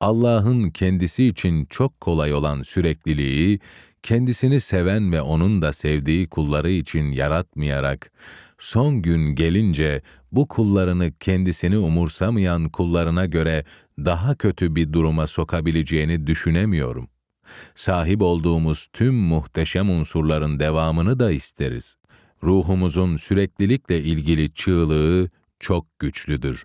[0.00, 3.60] Allah'ın kendisi için çok kolay olan sürekliliği,
[4.02, 8.12] kendisini seven ve onun da sevdiği kulları için yaratmayarak,
[8.58, 13.64] son gün gelince bu kullarını kendisini umursamayan kullarına göre
[13.98, 17.19] daha kötü bir duruma sokabileceğini düşünemiyorum.''
[17.74, 21.96] Sahip olduğumuz tüm muhteşem unsurların devamını da isteriz.
[22.42, 25.30] Ruhumuzun süreklilikle ilgili çığlığı
[25.60, 26.64] çok güçlüdür.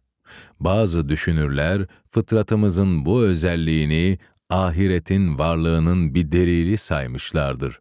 [0.59, 4.19] Bazı düşünürler fıtratımızın bu özelliğini
[4.49, 7.79] ahiretin varlığının bir delili saymışlardır.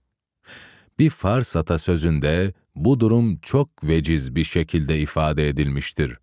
[0.98, 6.18] Bir Fars atasözünde bu durum çok veciz bir şekilde ifade edilmiştir.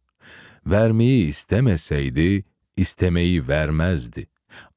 [0.65, 2.45] Vermeyi istemeseydi,
[2.77, 4.27] istemeyi vermezdi.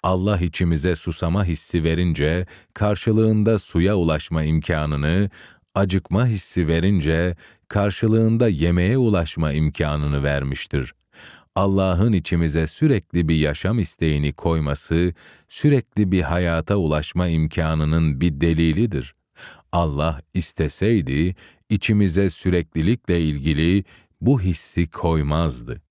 [0.03, 5.31] Allah içimize susama hissi verince karşılığında suya ulaşma imkanını,
[5.75, 7.37] acıkma hissi verince
[7.69, 10.95] karşılığında yemeğe ulaşma imkanını vermiştir.
[11.55, 15.15] Allah'ın içimize sürekli bir yaşam isteğini koyması,
[15.49, 19.15] sürekli bir hayata ulaşma imkanının bir delilidir.
[19.73, 21.35] Allah isteseydi,
[21.69, 23.85] içimize süreklilikle ilgili
[24.21, 25.83] bu hissi koymazdı.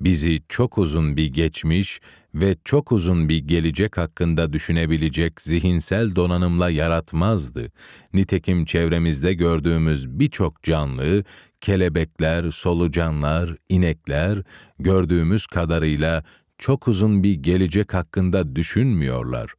[0.00, 2.00] Bizi çok uzun bir geçmiş
[2.34, 7.72] ve çok uzun bir gelecek hakkında düşünebilecek zihinsel donanımla yaratmazdı.
[8.14, 11.24] Nitekim çevremizde gördüğümüz birçok canlı,
[11.60, 14.42] kelebekler, solucanlar, inekler
[14.78, 16.24] gördüğümüz kadarıyla
[16.58, 19.54] çok uzun bir gelecek hakkında düşünmüyorlar.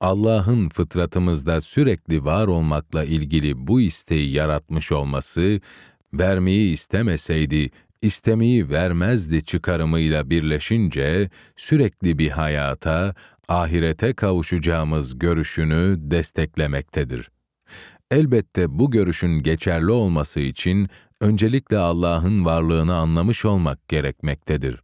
[0.00, 5.60] Allah'ın fıtratımızda sürekli var olmakla ilgili bu isteği yaratmış olması,
[6.14, 7.70] vermeyi istemeseydi
[8.06, 13.14] istemeyi vermezdi çıkarımıyla birleşince sürekli bir hayata,
[13.48, 17.30] ahirete kavuşacağımız görüşünü desteklemektedir.
[18.10, 20.88] Elbette bu görüşün geçerli olması için
[21.20, 24.82] öncelikle Allah'ın varlığını anlamış olmak gerekmektedir.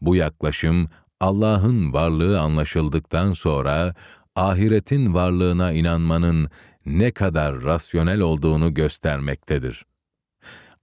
[0.00, 0.88] Bu yaklaşım
[1.20, 3.94] Allah'ın varlığı anlaşıldıktan sonra
[4.36, 6.48] ahiretin varlığına inanmanın
[6.86, 9.84] ne kadar rasyonel olduğunu göstermektedir.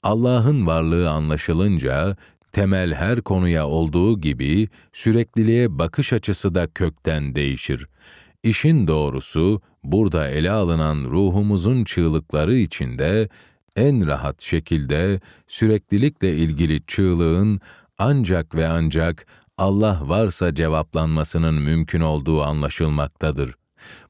[0.04, 2.18] Allah'ın varlığı anlaşılınca
[2.52, 7.88] temel her konuya olduğu gibi sürekliliğe bakış açısı da kökten değişir.
[8.44, 13.30] İşin doğrusu burada ele alınan ruhumuzun çığlıkları içinde
[13.76, 17.62] en rahat şekilde süreklilikle ilgili çığlığın
[17.98, 19.26] ancak ve ancak
[19.58, 23.56] Allah varsa cevaplanmasının mümkün olduğu anlaşılmaktadır.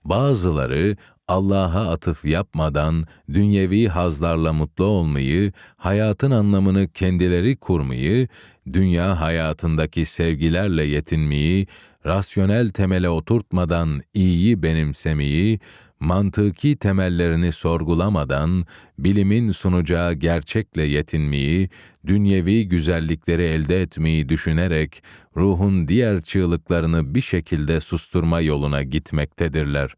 [0.06, 8.28] Bazıları Allah'a atıf yapmadan dünyevi hazlarla mutlu olmayı, hayatın anlamını kendileri kurmayı,
[8.74, 11.67] dünya hayatındaki sevgilerle yetinmeyi,
[12.05, 15.59] rasyonel temele oturtmadan iyiyi benimsemeyi,
[15.99, 18.65] mantıki temellerini sorgulamadan
[18.99, 21.69] bilimin sunacağı gerçekle yetinmeyi,
[22.07, 25.03] dünyevi güzellikleri elde etmeyi düşünerek
[25.38, 29.95] ruhun diğer çığlıklarını bir şekilde susturma yoluna gitmektedirler.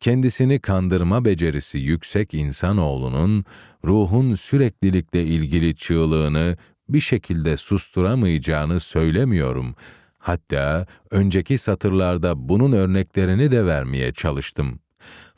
[0.00, 3.44] Kendisini kandırma becerisi yüksek insanoğlunun
[3.84, 6.56] ruhun süreklilikle ilgili çığlığını
[6.88, 9.74] bir şekilde susturamayacağını söylemiyorum.
[10.18, 14.80] Hatta önceki satırlarda bunun örneklerini de vermeye çalıştım.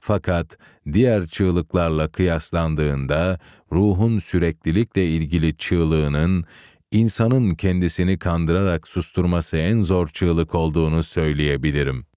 [0.00, 0.58] Fakat
[0.92, 3.38] diğer çığlıklarla kıyaslandığında
[3.72, 6.44] ruhun süreklilikle ilgili çığlığının
[6.90, 12.11] insanın kendisini kandırarak susturması en zor çığlık olduğunu söyleyebilirim.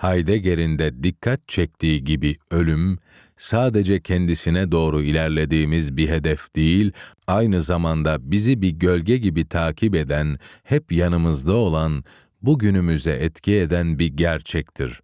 [0.00, 2.98] Heidegger'in de dikkat çektiği gibi ölüm,
[3.36, 6.92] sadece kendisine doğru ilerlediğimiz bir hedef değil,
[7.26, 12.04] aynı zamanda bizi bir gölge gibi takip eden, hep yanımızda olan,
[12.42, 15.00] bugünümüze etki eden bir gerçektir.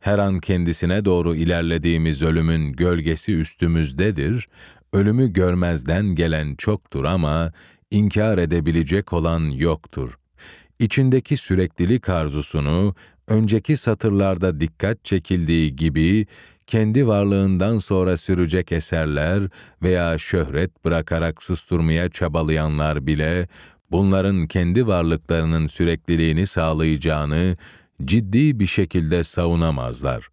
[0.00, 4.48] Her an kendisine doğru ilerlediğimiz ölümün gölgesi üstümüzdedir,
[4.92, 7.52] ölümü görmezden gelen çoktur ama
[7.90, 10.18] inkar edebilecek olan yoktur.
[10.78, 12.94] İçindeki süreklilik arzusunu
[13.28, 16.26] önceki satırlarda dikkat çekildiği gibi
[16.66, 19.42] kendi varlığından sonra sürecek eserler
[19.82, 23.48] veya şöhret bırakarak susturmaya çabalayanlar bile
[23.90, 27.56] bunların kendi varlıklarının sürekliliğini sağlayacağını
[28.04, 30.28] ciddi bir şekilde savunamazlar.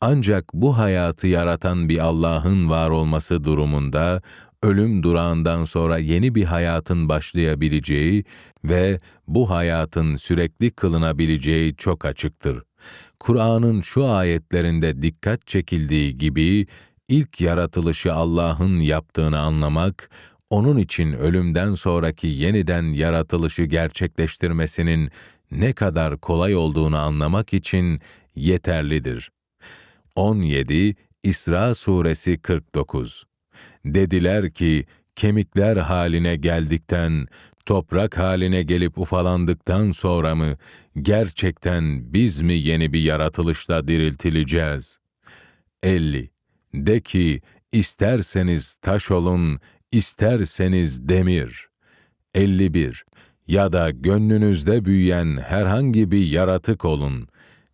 [0.00, 4.22] Ancak bu hayatı yaratan bir Allah'ın var olması durumunda
[4.62, 8.24] ölüm durağından sonra yeni bir hayatın başlayabileceği
[8.64, 12.62] ve bu hayatın sürekli kılınabileceği çok açıktır.
[13.20, 16.66] Kur'an'ın şu ayetlerinde dikkat çekildiği gibi
[17.08, 20.10] ilk yaratılışı Allah'ın yaptığını anlamak,
[20.50, 25.10] onun için ölümden sonraki yeniden yaratılışı gerçekleştirmesinin
[25.50, 28.00] ne kadar kolay olduğunu anlamak için
[28.34, 29.30] yeterlidir.
[30.14, 33.24] 17 İsra suresi 49
[33.84, 37.26] Dediler ki, kemikler haline geldikten,
[37.66, 40.56] toprak haline gelip ufalandıktan sonra mı,
[41.02, 45.00] gerçekten biz mi yeni bir yaratılışla diriltileceğiz?
[45.82, 46.30] 50.
[46.74, 47.40] De ki,
[47.72, 49.60] isterseniz taş olun,
[49.92, 51.68] isterseniz demir.
[52.34, 53.04] 51.
[53.46, 57.28] Ya da gönlünüzde büyüyen herhangi bir yaratık olun.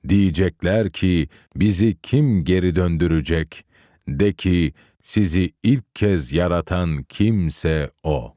[0.08, 3.64] Diyecekler ki, bizi kim geri döndürecek?
[4.08, 4.72] De ki,
[5.04, 8.34] sizi ilk kez yaratan kimse O.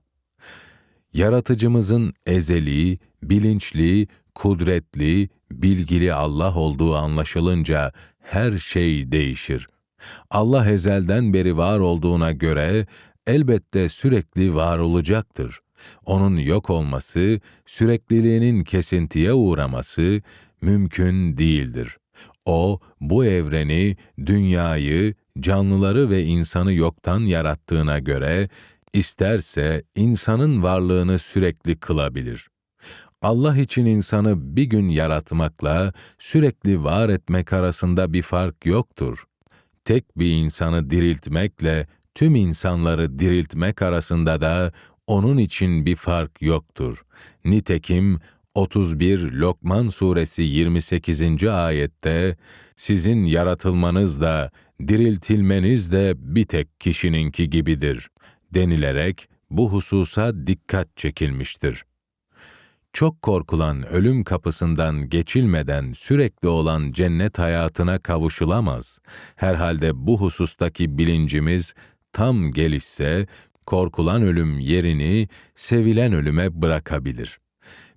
[1.14, 9.68] Yaratıcımızın ezeli, bilinçli, kudretli, bilgili Allah olduğu anlaşılınca her şey değişir.
[10.30, 12.86] Allah ezelden beri var olduğuna göre
[13.28, 15.60] elbette sürekli var olacaktır.
[16.06, 20.22] Onun yok olması, sürekliliğinin kesintiye uğraması,
[20.62, 21.98] mümkün değildir.
[22.46, 28.50] O, bu evreni, dünyayı, canlıları ve insanı yoktan yarattığına göre,
[28.94, 32.48] isterse insanın varlığını sürekli kılabilir.
[33.22, 39.24] Allah için insanı bir gün yaratmakla sürekli var etmek arasında bir fark yoktur.
[39.86, 44.72] Tek bir insanı diriltmekle tüm insanları diriltmek arasında da
[45.08, 47.06] onun için bir fark yoktur.
[47.46, 48.20] Nitekim
[48.56, 51.44] 31 Lokman suresi 28.
[51.44, 52.38] ayette
[52.76, 54.52] sizin yaratılmanız da
[54.88, 58.10] diriltilmeniz de bir tek kişininki gibidir
[58.54, 61.86] denilerek bu hususa dikkat çekilmiştir.
[62.94, 69.00] Çok korkulan ölüm kapısından geçilmeden sürekli olan cennet hayatına kavuşulamaz.
[69.36, 71.74] Herhalde bu husustaki bilincimiz
[72.14, 73.28] tam gelişse
[73.66, 77.40] korkulan ölüm yerini sevilen ölüme bırakabilir.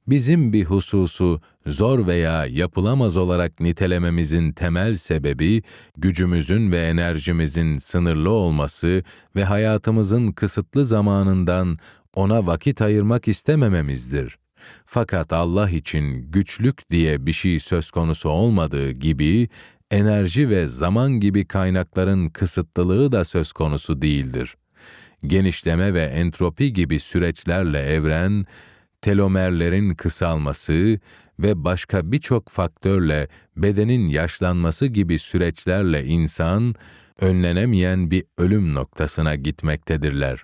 [0.08, 5.62] Bizim bir hususu zor veya yapılamaz olarak nitelememizin temel sebebi
[5.96, 9.02] gücümüzün ve enerjimizin sınırlı olması
[9.36, 11.78] ve hayatımızın kısıtlı zamanından
[12.14, 14.38] ona vakit ayırmak istemememizdir.
[14.86, 19.48] Fakat Allah için güçlük diye bir şey söz konusu olmadığı gibi
[19.90, 24.56] enerji ve zaman gibi kaynakların kısıtlılığı da söz konusu değildir.
[25.26, 28.46] Genişleme ve entropi gibi süreçlerle evren,
[29.02, 30.98] telomerlerin kısalması
[31.38, 36.74] ve başka birçok faktörle bedenin yaşlanması gibi süreçlerle insan,
[37.20, 40.42] önlenemeyen bir ölüm noktasına gitmektedirler.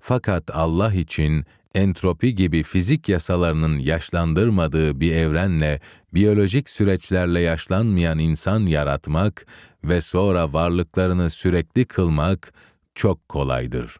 [0.00, 1.44] Fakat Allah için
[1.74, 5.80] entropi gibi fizik yasalarının yaşlandırmadığı bir evrenle
[6.14, 9.46] biyolojik süreçlerle yaşlanmayan insan yaratmak
[9.84, 12.52] ve sonra varlıklarını sürekli kılmak
[12.94, 13.96] çok kolaydır.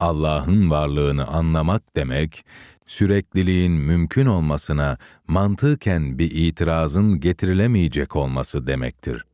[0.00, 2.44] Allah'ın varlığını anlamak demek,
[2.90, 9.24] sürekliliğin mümkün olmasına mantıken bir itirazın getirilemeyecek olması demektir.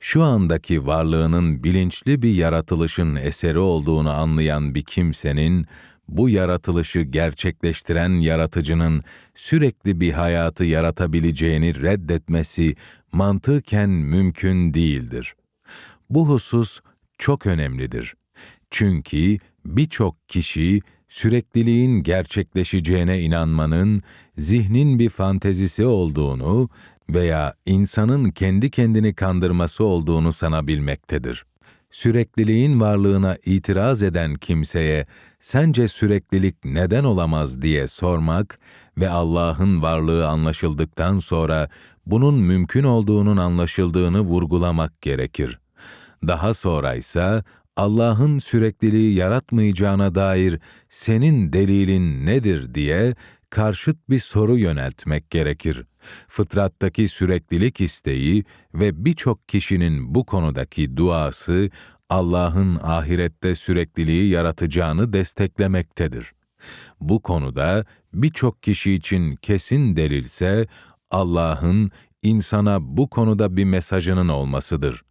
[0.00, 5.66] Şu andaki varlığının bilinçli bir yaratılışın eseri olduğunu anlayan bir kimsenin,
[6.08, 9.02] bu yaratılışı gerçekleştiren yaratıcının
[9.34, 12.76] sürekli bir hayatı yaratabileceğini reddetmesi
[13.12, 15.34] mantıken mümkün değildir.
[16.10, 16.80] Bu husus
[17.18, 18.14] çok önemlidir.
[18.70, 20.80] Çünkü birçok kişi
[21.12, 24.02] sürekliliğin gerçekleşeceğine inanmanın
[24.38, 26.68] zihnin bir fantezisi olduğunu
[27.10, 31.44] veya insanın kendi kendini kandırması olduğunu sanabilmektedir.
[31.90, 35.06] Sürekliliğin varlığına itiraz eden kimseye
[35.40, 38.58] sence süreklilik neden olamaz diye sormak
[38.98, 41.68] ve Allah'ın varlığı anlaşıldıktan sonra
[42.06, 45.58] bunun mümkün olduğunun anlaşıldığını vurgulamak gerekir.
[46.28, 47.42] Daha sonra ise
[47.76, 53.14] Allah'ın sürekliliği yaratmayacağına dair senin delilin nedir diye
[53.50, 55.84] karşıt bir soru yöneltmek gerekir.
[56.28, 58.44] Fıtrattaki süreklilik isteği
[58.74, 61.70] ve birçok kişinin bu konudaki duası
[62.08, 66.32] Allah'ın ahirette sürekliliği yaratacağını desteklemektedir.
[67.00, 70.66] Bu konuda birçok kişi için kesin delilse
[71.10, 71.90] Allah'ın
[72.22, 75.02] insana bu konuda bir mesajının olmasıdır.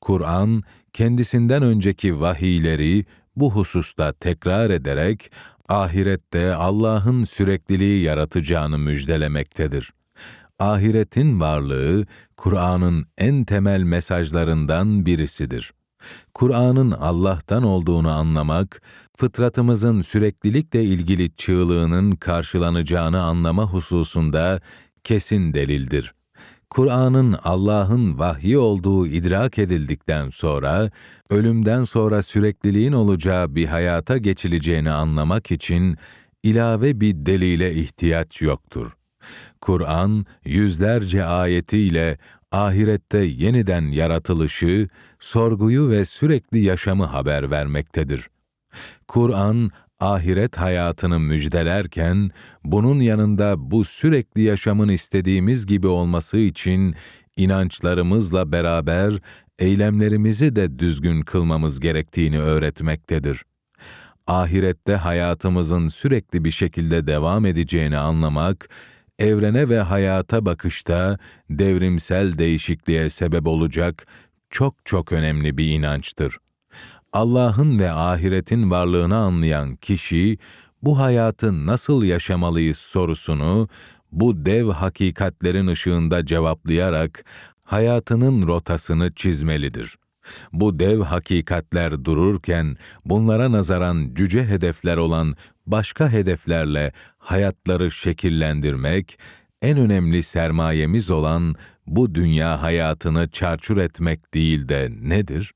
[0.00, 0.62] Kur'an
[0.92, 3.04] kendisinden önceki vahiyleri
[3.36, 5.30] bu hususta tekrar ederek
[5.68, 9.92] ahirette Allah'ın sürekliliği yaratacağını müjdelemektedir.
[10.58, 15.72] Ahiretin varlığı Kur'an'ın en temel mesajlarından birisidir.
[16.34, 18.82] Kur'an'ın Allah'tan olduğunu anlamak,
[19.16, 24.60] fıtratımızın süreklilikle ilgili çığlığının karşılanacağını anlama hususunda
[25.04, 26.14] kesin delildir.
[26.70, 30.90] Kur'an'ın Allah'ın vahyi olduğu idrak edildikten sonra,
[31.30, 35.96] ölümden sonra sürekliliğin olacağı bir hayata geçileceğini anlamak için
[36.42, 38.96] ilave bir delile ihtiyaç yoktur.
[39.60, 42.18] Kur'an yüzlerce ayetiyle
[42.52, 44.88] ahirette yeniden yaratılışı,
[45.20, 48.30] sorguyu ve sürekli yaşamı haber vermektedir.
[49.08, 49.70] Kur'an
[50.00, 52.30] ahiret hayatını müjdelerken,
[52.64, 56.94] bunun yanında bu sürekli yaşamın istediğimiz gibi olması için
[57.36, 59.14] inançlarımızla beraber
[59.58, 63.42] eylemlerimizi de düzgün kılmamız gerektiğini öğretmektedir.
[64.26, 68.68] Ahirette hayatımızın sürekli bir şekilde devam edeceğini anlamak,
[69.18, 71.18] evrene ve hayata bakışta
[71.50, 74.06] devrimsel değişikliğe sebep olacak
[74.50, 76.38] çok çok önemli bir inançtır.
[77.12, 80.38] Allah'ın ve ahiretin varlığını anlayan kişi,
[80.82, 83.68] bu hayatı nasıl yaşamalıyız sorusunu
[84.12, 87.24] bu dev hakikatlerin ışığında cevaplayarak
[87.62, 89.96] hayatının rotasını çizmelidir.
[90.52, 95.34] Bu dev hakikatler dururken bunlara nazaran cüce hedefler olan
[95.66, 99.18] başka hedeflerle hayatları şekillendirmek,
[99.62, 101.54] en önemli sermayemiz olan
[101.86, 105.52] bu dünya hayatını çarçur etmek değil de nedir?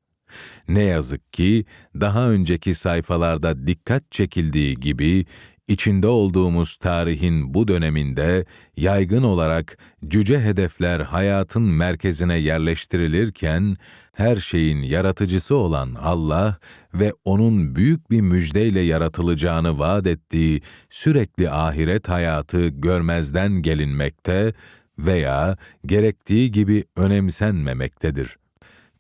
[0.69, 1.65] Ne yazık ki
[2.01, 5.27] daha önceki sayfalarda dikkat çekildiği gibi
[5.69, 8.45] içinde olduğumuz tarihin bu döneminde
[8.77, 9.79] yaygın olarak
[10.09, 13.77] cüce hedefler hayatın merkezine yerleştirilirken
[14.13, 16.59] her şeyin yaratıcısı olan Allah
[16.95, 24.53] ve onun büyük bir müjdeyle yaratılacağını vaat ettiği sürekli ahiret hayatı görmezden gelinmekte
[24.99, 25.57] veya
[25.87, 28.42] gerektiği gibi önemsenmemektedir.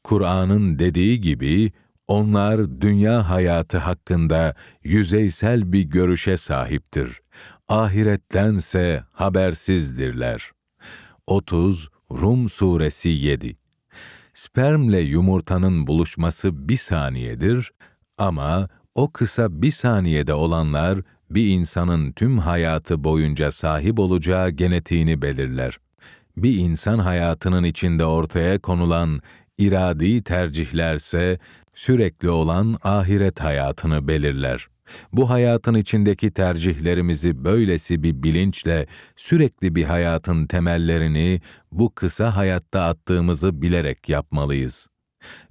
[0.04, 1.72] Kur'an'ın dediği gibi
[2.08, 7.20] onlar dünya hayatı hakkında yüzeysel bir görüşe sahiptir.
[7.68, 10.50] Ahirettense habersizdirler.
[11.26, 13.56] 30 Rum Suresi 7
[14.34, 17.72] Spermle yumurtanın buluşması bir saniyedir
[18.18, 21.00] ama o kısa bir saniyede olanlar
[21.30, 25.78] bir insanın tüm hayatı boyunca sahip olacağı genetiğini belirler.
[26.36, 29.20] Bir insan hayatının içinde ortaya konulan
[29.66, 31.38] iradi tercihlerse
[31.74, 34.68] sürekli olan ahiret hayatını belirler.
[35.12, 38.86] Bu hayatın içindeki tercihlerimizi böylesi bir bilinçle
[39.16, 41.40] sürekli bir hayatın temellerini
[41.72, 44.88] bu kısa hayatta attığımızı bilerek yapmalıyız.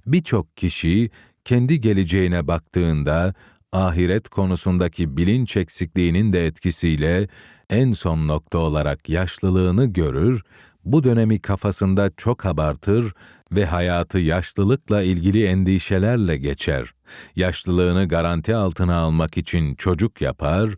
[0.06, 1.10] Birçok kişi
[1.44, 3.34] kendi geleceğine baktığında
[3.72, 7.28] ahiret konusundaki bilinç eksikliğinin de etkisiyle
[7.70, 10.42] en son nokta olarak yaşlılığını görür,
[10.84, 13.12] bu dönemi kafasında çok abartır
[13.52, 16.94] ve hayatı yaşlılıkla ilgili endişelerle geçer.
[17.36, 20.70] Yaşlılığını garanti altına almak için çocuk yapar,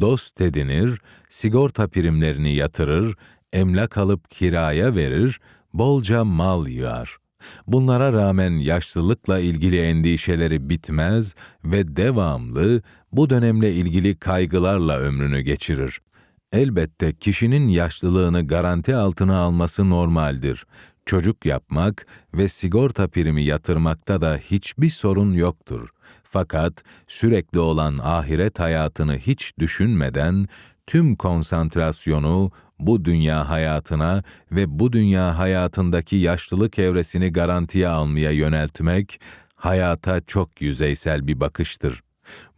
[0.00, 3.16] dost edinir, sigorta primlerini yatırır,
[3.52, 5.40] emlak alıp kiraya verir,
[5.74, 7.16] bolca mal yığar.
[7.66, 11.34] Bunlara rağmen yaşlılıkla ilgili endişeleri bitmez
[11.64, 12.82] ve devamlı
[13.12, 16.00] bu dönemle ilgili kaygılarla ömrünü geçirir.
[16.52, 20.66] Elbette kişinin yaşlılığını garanti altına alması normaldir.
[21.06, 25.88] Çocuk yapmak ve sigorta primi yatırmakta da hiçbir sorun yoktur.
[26.22, 26.72] Fakat
[27.08, 30.48] sürekli olan ahiret hayatını hiç düşünmeden
[30.86, 34.22] tüm konsantrasyonu bu dünya hayatına
[34.52, 39.20] ve bu dünya hayatındaki yaşlılık evresini garantiye almaya yöneltmek
[39.54, 42.02] hayata çok yüzeysel bir bakıştır.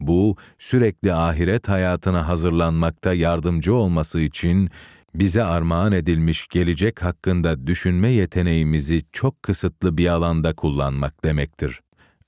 [0.00, 4.70] Bu sürekli ahiret hayatına hazırlanmakta yardımcı olması için
[5.14, 11.80] bize armağan edilmiş gelecek hakkında düşünme yeteneğimizi çok kısıtlı bir alanda kullanmak demektir.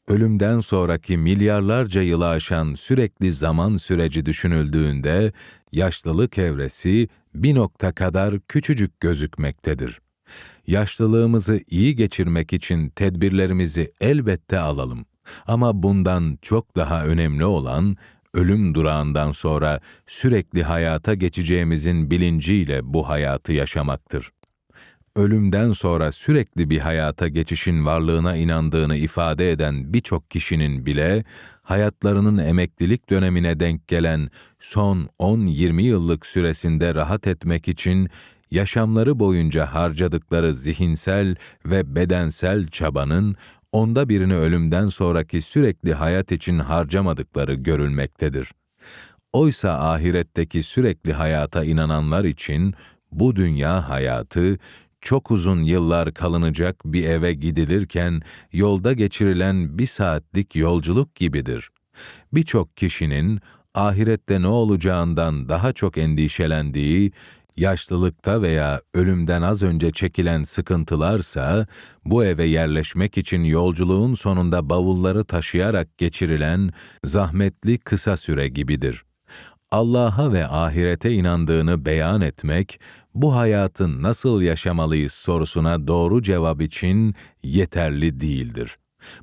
[0.08, 5.32] Ölümden sonraki milyarlarca yılı aşan sürekli zaman süreci düşünüldüğünde
[5.72, 10.00] yaşlılık evresi bir nokta kadar küçücük gözükmektedir.
[10.66, 15.06] Yaşlılığımızı iyi geçirmek için tedbirlerimizi elbette alalım.
[15.46, 17.96] Ama bundan çok daha önemli olan
[18.34, 24.30] ölüm durağından sonra sürekli hayata geçeceğimizin bilinciyle bu hayatı yaşamaktır.
[25.16, 31.24] Ölümden sonra sürekli bir hayata geçişin varlığına inandığını ifade eden birçok kişinin bile
[31.62, 38.10] hayatlarının emeklilik dönemine denk gelen son 10-20 yıllık süresinde rahat etmek için
[38.50, 43.36] yaşamları boyunca harcadıkları zihinsel ve bedensel çabanın
[43.76, 48.52] onda birini ölümden sonraki sürekli hayat için harcamadıkları görülmektedir.
[49.32, 52.74] Oysa ahiretteki sürekli hayata inananlar için
[53.12, 54.58] bu dünya hayatı
[55.00, 58.20] çok uzun yıllar kalınacak bir eve gidilirken
[58.52, 61.70] yolda geçirilen bir saatlik yolculuk gibidir.
[62.32, 63.40] Birçok kişinin
[63.74, 67.12] ahirette ne olacağından daha çok endişelendiği
[67.56, 71.66] yaşlılıkta veya ölümden az önce çekilen sıkıntılarsa,
[72.04, 76.70] bu eve yerleşmek için yolculuğun sonunda bavulları taşıyarak geçirilen
[77.04, 79.04] zahmetli kısa süre gibidir.
[79.70, 82.80] Allah'a ve ahirete inandığını beyan etmek,
[83.14, 88.78] bu hayatı nasıl yaşamalıyız sorusuna doğru cevap için yeterli değildir.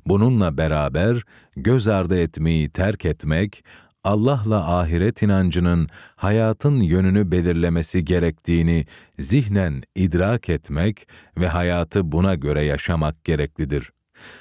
[0.06, 1.22] Bununla beraber
[1.56, 3.64] göz ardı etmeyi terk etmek,
[4.04, 8.86] Allah'la ahiret inancının hayatın yönünü belirlemesi gerektiğini
[9.18, 13.90] zihnen idrak etmek ve hayatı buna göre yaşamak gereklidir.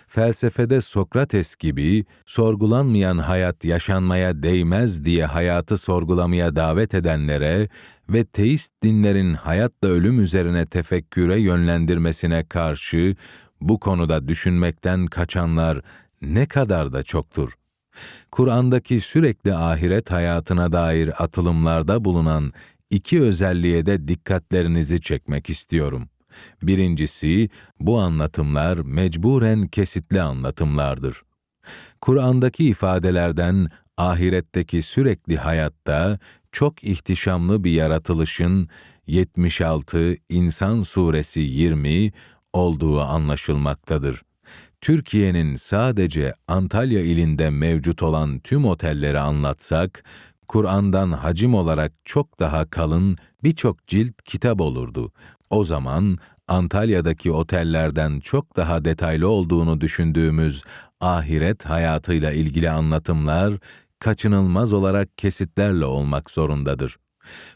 [0.08, 7.70] Felsefede Sokrates gibi sorgulanmayan hayat yaşanmaya değmez diye hayatı sorgulamaya davet edenlere
[8.10, 13.16] ve teist dinlerin hayatla ölüm üzerine tefekküre yönlendirmesine karşı
[13.62, 15.82] bu konuda düşünmekten kaçanlar
[16.22, 17.54] ne kadar da çoktur.
[18.32, 22.54] Kur'an'daki sürekli ahiret hayatına dair atılımlarda bulunan
[22.90, 26.10] iki özelliğe de dikkatlerinizi çekmek istiyorum.
[26.64, 27.50] Birincisi,
[27.80, 31.22] bu anlatımlar mecburen kesitli anlatımlardır.
[32.02, 33.68] Kur'an'daki ifadelerden
[33.98, 36.20] ahiretteki sürekli hayatta
[36.52, 38.70] çok ihtişamlı bir yaratılışın
[39.08, 42.12] 76 İnsan Suresi 20
[42.54, 44.22] olduğu anlaşılmaktadır.
[44.84, 50.04] Türkiye'nin sadece Antalya ilinde mevcut olan tüm otelleri anlatsak,
[50.48, 55.12] Kur'an'dan hacim olarak çok daha kalın birçok cilt kitap olurdu.
[55.50, 60.64] O zaman Antalya'daki otellerden çok daha detaylı olduğunu düşündüğümüz
[61.02, 63.54] ahiret hayatıyla ilgili anlatımlar
[64.00, 66.98] kaçınılmaz olarak kesitlerle olmak zorundadır.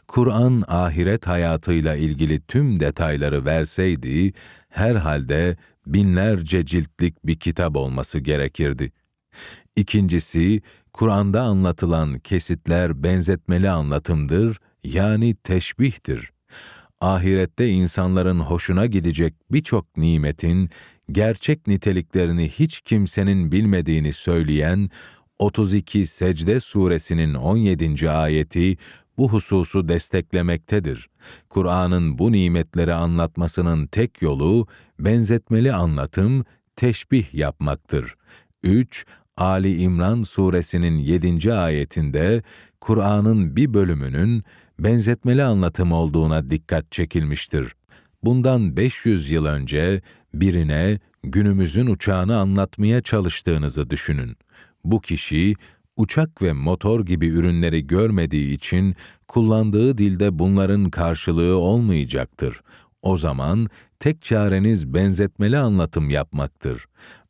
[0.06, 4.32] Kur'an ahiret hayatıyla ilgili tüm detayları verseydi,
[4.68, 5.56] herhalde
[5.94, 8.92] binlerce ciltlik bir kitap olması gerekirdi.
[9.76, 10.62] İkincisi,
[10.92, 16.30] Kur'an'da anlatılan kesitler benzetmeli anlatımdır, yani teşbihtir.
[17.00, 20.70] Ahirette insanların hoşuna gidecek birçok nimetin
[21.12, 24.90] gerçek niteliklerini hiç kimsenin bilmediğini söyleyen
[25.38, 28.10] 32 Secde suresinin 17.
[28.10, 28.76] ayeti
[29.18, 31.08] bu hususu desteklemektedir.
[31.48, 34.66] Kur'an'ın bu nimetleri anlatmasının tek yolu
[34.98, 36.44] benzetmeli anlatım,
[36.76, 38.14] teşbih yapmaktır.
[38.62, 39.06] 3.
[39.36, 41.54] Ali İmran suresinin 7.
[41.54, 42.42] ayetinde
[42.80, 44.44] Kur'an'ın bir bölümünün
[44.78, 47.74] benzetmeli anlatım olduğuna dikkat çekilmiştir.
[48.22, 50.02] Bundan 500 yıl önce
[50.34, 54.36] birine günümüzün uçağını anlatmaya çalıştığınızı düşünün.
[54.84, 55.54] Bu kişi
[55.98, 58.94] uçak ve motor gibi ürünleri görmediği için
[59.28, 62.60] kullandığı dilde bunların karşılığı olmayacaktır.
[63.02, 63.68] O zaman
[63.98, 66.84] tek çareniz benzetmeli anlatım yapmaktır.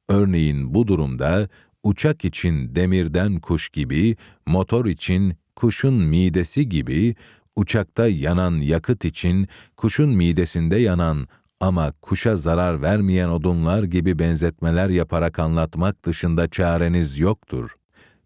[0.09, 1.49] Örneğin bu durumda
[1.83, 4.17] uçak için demirden kuş gibi,
[4.47, 7.15] motor için kuşun midesi gibi,
[7.57, 11.29] uçakta yanan yakıt için kuşun midesinde yanan
[11.61, 17.78] ama kuşa zarar vermeyen odunlar gibi benzetmeler yaparak anlatmak dışında çareniz yoktur.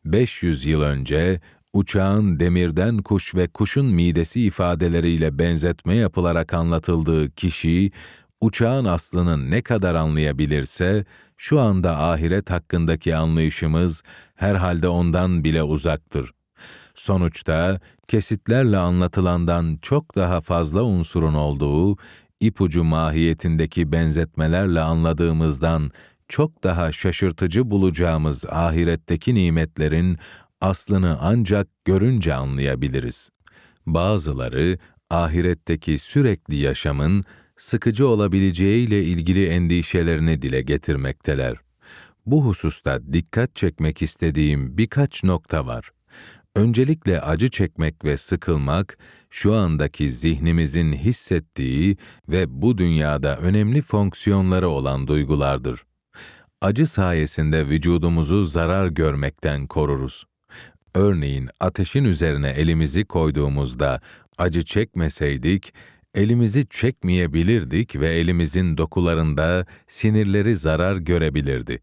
[0.04, 1.40] 500 yıl önce
[1.72, 7.90] uçağın demirden kuş ve kuşun midesi ifadeleriyle benzetme yapılarak anlatıldığı kişi,
[8.40, 11.04] uçağın aslını ne kadar anlayabilirse,
[11.36, 14.02] şu anda ahiret hakkındaki anlayışımız
[14.34, 16.30] herhalde ondan bile uzaktır.
[16.94, 21.96] Sonuçta kesitlerle anlatılandan çok daha fazla unsurun olduğu,
[22.40, 25.90] ipucu mahiyetindeki benzetmelerle anladığımızdan
[26.32, 30.18] çok daha şaşırtıcı bulacağımız ahiretteki nimetlerin
[30.60, 33.30] aslını ancak görünce anlayabiliriz.
[33.86, 34.78] Bazıları
[35.10, 37.24] ahiretteki sürekli yaşamın
[37.56, 41.56] sıkıcı olabileceğiyle ilgili endişelerini dile getirmekteler.
[42.26, 45.90] Bu hususta dikkat çekmek istediğim birkaç nokta var.
[46.54, 48.98] Öncelikle acı çekmek ve sıkılmak,
[49.30, 51.96] şu andaki zihnimizin hissettiği
[52.28, 55.82] ve bu dünyada önemli fonksiyonları olan duygulardır.
[56.62, 60.24] Acı sayesinde vücudumuzu zarar görmekten koruruz.
[60.94, 64.00] Örneğin ateşin üzerine elimizi koyduğumuzda
[64.38, 65.74] acı çekmeseydik,
[66.14, 71.78] elimizi çekmeyebilirdik ve elimizin dokularında sinirleri zarar görebilirdi.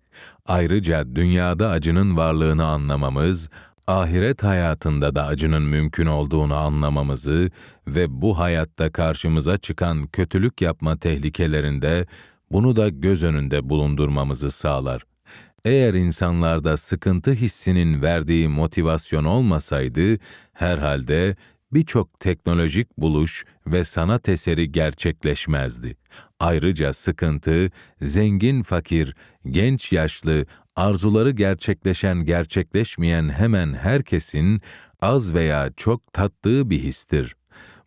[0.45, 3.49] Ayrıca dünyada acının varlığını anlamamız,
[3.88, 7.49] ahiret hayatında da acının mümkün olduğunu anlamamızı
[7.88, 12.06] ve bu hayatta karşımıza çıkan kötülük yapma tehlikelerinde
[12.51, 15.03] bunu da göz önünde bulundurmamızı sağlar.
[15.65, 20.17] Eğer insanlarda sıkıntı hissinin verdiği motivasyon olmasaydı,
[20.53, 21.35] herhalde
[21.71, 25.95] birçok teknolojik buluş ve sanat eseri gerçekleşmezdi.
[26.39, 27.71] Ayrıca sıkıntı,
[28.01, 29.15] zengin fakir,
[29.49, 30.45] genç yaşlı,
[30.76, 34.61] arzuları gerçekleşen gerçekleşmeyen hemen herkesin
[35.01, 37.35] az veya çok tattığı bir histir.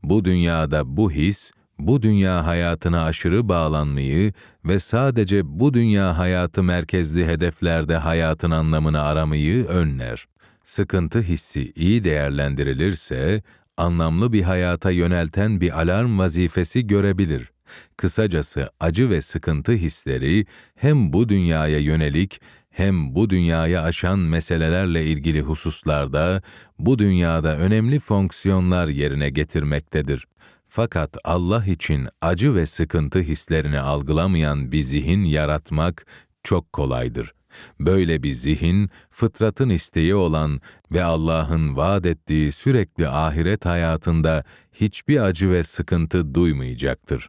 [0.02, 4.32] Bu dünyada bu his, bu dünya hayatına aşırı bağlanmayı
[4.64, 10.26] ve sadece bu dünya hayatı merkezli hedeflerde hayatın anlamını aramayı önler.
[10.64, 13.42] Sıkıntı hissi iyi değerlendirilirse,
[13.76, 17.52] anlamlı bir hayata yönelten bir alarm vazifesi görebilir.
[17.96, 22.40] Kısacası acı ve sıkıntı hisleri hem bu dünyaya yönelik
[22.70, 26.42] hem bu dünyaya aşan meselelerle ilgili hususlarda
[26.78, 30.26] bu dünyada önemli fonksiyonlar yerine getirmektedir.
[30.74, 36.06] Fakat Allah için acı ve sıkıntı hislerini algılamayan bir zihin yaratmak
[36.42, 37.34] çok kolaydır.
[37.80, 40.60] Böyle bir zihin, fıtratın isteği olan
[40.92, 47.28] ve Allah'ın vaat ettiği sürekli ahiret hayatında hiçbir acı ve sıkıntı duymayacaktır.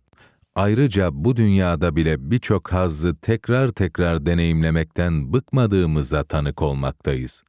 [0.55, 7.43] Ayrıca bu dünyada bile birçok hazzı tekrar tekrar deneyimlemekten bıkmadığımıza tanık olmaktayız.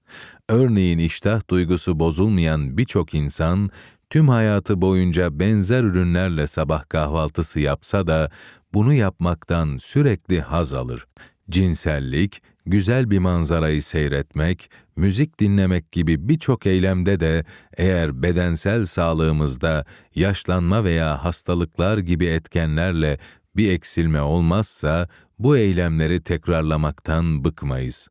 [0.49, 3.71] Örneğin iştah duygusu bozulmayan birçok insan
[4.15, 8.31] tüm hayatı boyunca benzer ürünlerle sabah kahvaltısı yapsa da
[8.75, 11.07] bunu yapmaktan sürekli haz alır.
[11.51, 17.45] cinsellik, güzel bir manzarayı seyretmek, müzik dinlemek gibi birçok eylemde de
[17.77, 19.85] eğer bedensel sağlığımızda
[20.15, 23.19] yaşlanma veya hastalıklar gibi etkenlerle
[23.57, 25.09] bir eksilme olmazsa
[25.39, 28.09] bu eylemleri tekrarlamaktan bıkmayız.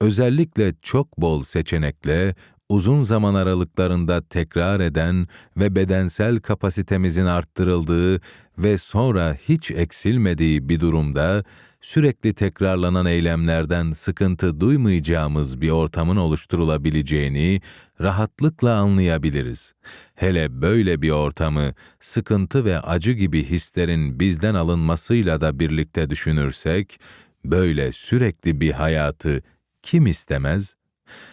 [0.00, 2.34] Özellikle çok bol seçenekle
[2.68, 8.20] uzun zaman aralıklarında tekrar eden ve bedensel kapasitemizin arttırıldığı
[8.58, 11.44] ve sonra hiç eksilmediği bir durumda
[11.80, 17.60] sürekli tekrarlanan eylemlerden sıkıntı duymayacağımız bir ortamın oluşturulabileceğini
[18.00, 19.74] rahatlıkla anlayabiliriz.
[20.14, 27.00] Hele böyle bir ortamı sıkıntı ve acı gibi hislerin bizden alınmasıyla da birlikte düşünürsek,
[27.44, 29.42] böyle sürekli bir hayatı
[29.82, 30.76] kim istemez?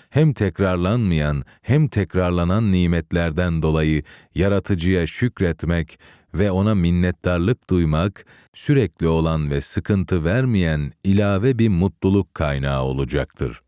[0.09, 4.03] Hem tekrarlanmayan hem tekrarlanan nimetlerden dolayı
[4.35, 5.99] yaratıcıya şükretmek
[6.33, 13.61] ve ona minnettarlık duymak, sürekli olan ve sıkıntı vermeyen ilave bir mutluluk kaynağı olacaktır.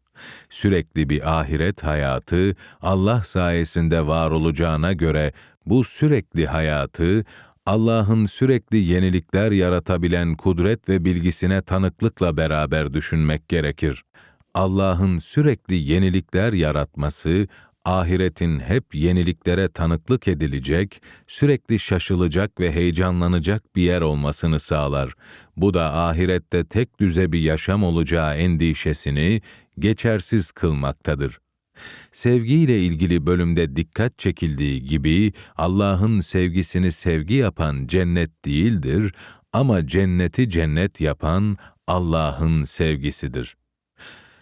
[0.50, 5.34] Sürekli bir ahiret hayatı Allah sayesinde var olacağına göre
[5.66, 7.26] bu sürekli hayatı
[7.66, 14.04] Allah'ın sürekli yenilikler yaratabilen kudret ve bilgisine tanıklıkla beraber düşünmek gerekir.
[14.54, 17.48] Allah'ın sürekli yenilikler yaratması,
[17.86, 25.14] ahiretin hep yeniliklere tanıklık edilecek, sürekli şaşılacak ve heyecanlanacak bir yer olmasını sağlar.
[25.58, 29.42] Bu da ahirette tek düze bir yaşam olacağı endişesini
[29.80, 31.40] geçersiz kılmaktadır.
[32.12, 39.14] Sevgiyle ilgili bölümde dikkat çekildiği gibi Allah'ın sevgisini sevgi yapan cennet değildir
[39.54, 41.58] ama cenneti cennet yapan
[41.88, 43.56] Allah'ın sevgisidir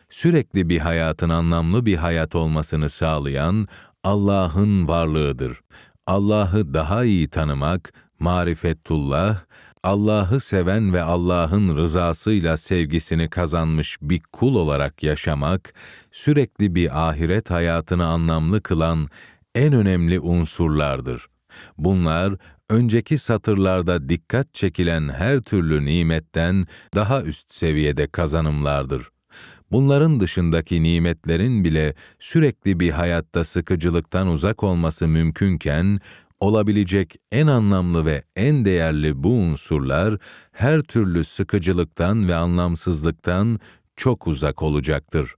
[0.09, 3.67] sürekli bir hayatın anlamlı bir hayat olmasını sağlayan
[4.03, 5.59] Allah'ın varlığıdır.
[6.07, 9.37] Allah'ı daha iyi tanımak, marifetullah,
[9.83, 15.73] Allah'ı seven ve Allah'ın rızasıyla sevgisini kazanmış bir kul olarak yaşamak,
[16.11, 19.07] sürekli bir ahiret hayatını anlamlı kılan
[19.55, 21.27] en önemli unsurlardır.
[21.77, 22.35] Bunlar,
[22.69, 29.09] önceki satırlarda dikkat çekilen her türlü nimetten daha üst seviyede kazanımlardır.
[29.71, 35.99] Bunların dışındaki nimetlerin bile sürekli bir hayatta sıkıcılıktan uzak olması mümkünken,
[36.39, 40.17] olabilecek en anlamlı ve en değerli bu unsurlar
[40.51, 43.59] her türlü sıkıcılıktan ve anlamsızlıktan
[43.95, 45.35] çok uzak olacaktır.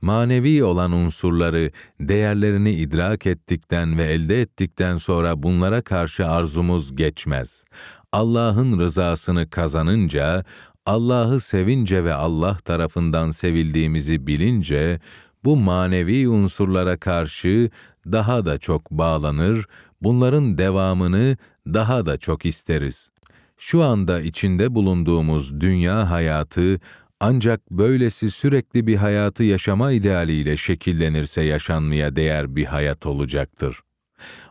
[0.00, 1.70] Manevi olan unsurları,
[2.00, 7.64] değerlerini idrak ettikten ve elde ettikten sonra bunlara karşı arzumuz geçmez.
[8.12, 10.44] Allah'ın rızasını kazanınca
[10.86, 15.00] Allah'ı sevince ve Allah tarafından sevildiğimizi bilince,
[15.44, 17.70] bu manevi unsurlara karşı
[18.06, 19.66] daha da çok bağlanır,
[20.02, 21.36] bunların devamını
[21.66, 23.10] daha da çok isteriz.
[23.56, 26.80] Şu anda içinde bulunduğumuz dünya hayatı
[27.20, 33.80] ancak böylesi sürekli bir hayatı yaşama idealiyle şekillenirse yaşanmaya değer bir hayat olacaktır.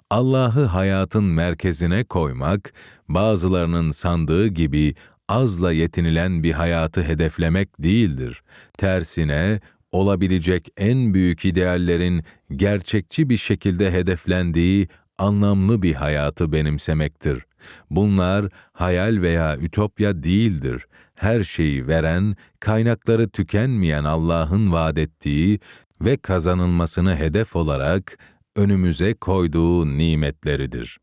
[0.10, 2.74] Allah'ı hayatın merkezine koymak,
[3.10, 4.95] bazılarının sandığı gibi
[5.27, 8.41] azla yetinilen bir hayatı hedeflemek değildir.
[8.77, 9.60] Tersine,
[9.91, 12.23] olabilecek en büyük ideallerin
[12.56, 14.88] gerçekçi bir şekilde hedeflendiği
[15.18, 17.45] anlamlı bir hayatı benimsemektir.
[17.89, 20.85] Bunlar hayal veya ütopya değildir.
[21.15, 25.60] Her şeyi veren, kaynakları tükenmeyen Allah'ın vaad ettiği
[26.02, 28.18] ve kazanılmasını hedef olarak
[28.56, 30.97] önümüze koyduğu nimetleridir.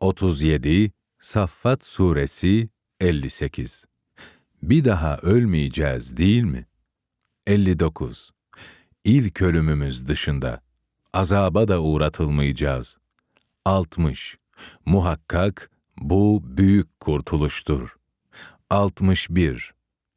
[0.00, 2.68] 37 Saffat Suresi
[3.00, 3.84] 58.
[4.62, 6.66] Bir daha ölmeyeceğiz değil mi?
[7.46, 8.30] 59.
[9.04, 10.60] İlk ölümümüz dışında
[11.12, 12.98] azaba da uğratılmayacağız.
[13.64, 14.36] 60.
[14.86, 17.96] Muhakkak bu büyük kurtuluştur.
[18.70, 19.74] 61.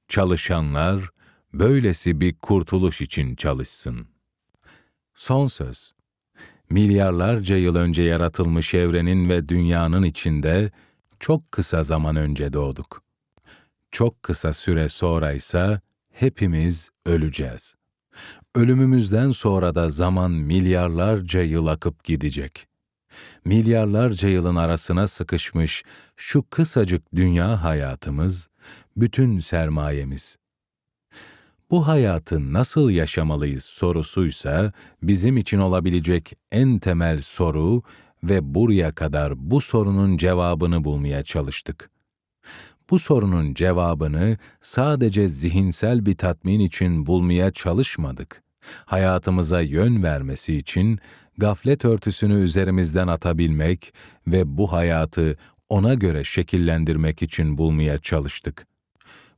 [0.07, 1.09] Çalışanlar
[1.53, 4.07] böylesi bir kurtuluş için çalışsın.
[5.15, 5.93] Son söz.
[6.69, 10.71] Milyarlarca yıl önce yaratılmış evrenin ve dünyanın içinde
[11.21, 13.01] çok kısa zaman önce doğduk.
[13.91, 17.75] Çok kısa süre sonra ise hepimiz öleceğiz.
[18.55, 22.67] Ölümümüzden sonra da zaman milyarlarca yıl akıp gidecek.
[23.45, 25.83] Milyarlarca yılın arasına sıkışmış
[26.15, 28.49] şu kısacık dünya hayatımız,
[28.97, 30.37] bütün sermayemiz.
[31.71, 34.73] Bu hayatı nasıl yaşamalıyız sorusuysa
[35.03, 37.81] bizim için olabilecek en temel soru
[38.23, 41.89] ve buraya kadar bu sorunun cevabını bulmaya çalıştık.
[42.89, 48.43] Bu sorunun cevabını sadece zihinsel bir tatmin için bulmaya çalışmadık.
[48.85, 50.99] Hayatımıza yön vermesi için
[51.37, 53.93] gaflet örtüsünü üzerimizden atabilmek
[54.27, 55.37] ve bu hayatı
[55.69, 58.65] ona göre şekillendirmek için bulmaya çalıştık.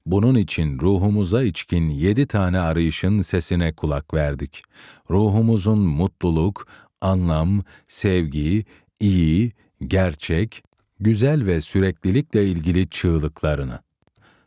[0.06, 4.64] Bunun için ruhumuza içkin yedi tane arayışın sesine kulak verdik.
[5.10, 6.68] Ruhumuzun mutluluk,
[7.04, 8.66] anlam, sevgi,
[9.00, 9.52] iyi,
[9.88, 10.64] gerçek,
[11.00, 13.80] güzel ve süreklilikle ilgili çığlıklarını.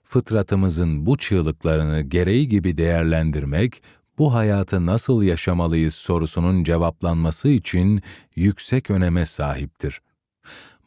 [0.04, 3.82] Fıtratımızın bu çığlıklarını gereği gibi değerlendirmek,
[4.18, 8.02] bu hayatı nasıl yaşamalıyız sorusunun cevaplanması için
[8.36, 10.00] yüksek öneme sahiptir.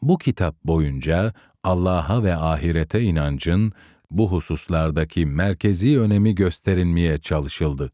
[0.02, 1.32] Bu kitap boyunca
[1.64, 3.72] Allah'a ve ahirete inancın
[4.10, 7.92] bu hususlardaki merkezi önemi gösterilmeye çalışıldı.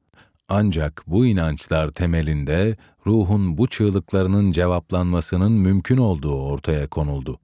[0.49, 7.39] Ancak bu inançlar temelinde ruhun bu çığlıklarının cevaplanmasının mümkün olduğu ortaya konuldu.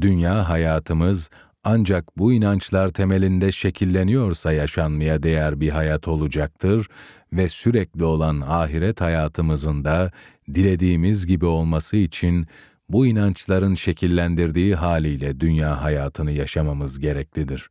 [0.00, 1.30] Dünya hayatımız
[1.64, 6.88] ancak bu inançlar temelinde şekilleniyorsa yaşanmaya değer bir hayat olacaktır
[7.32, 10.10] ve sürekli olan ahiret hayatımızın da
[10.54, 12.46] dilediğimiz gibi olması için
[12.88, 17.70] bu inançların şekillendirdiği haliyle dünya hayatını yaşamamız gereklidir.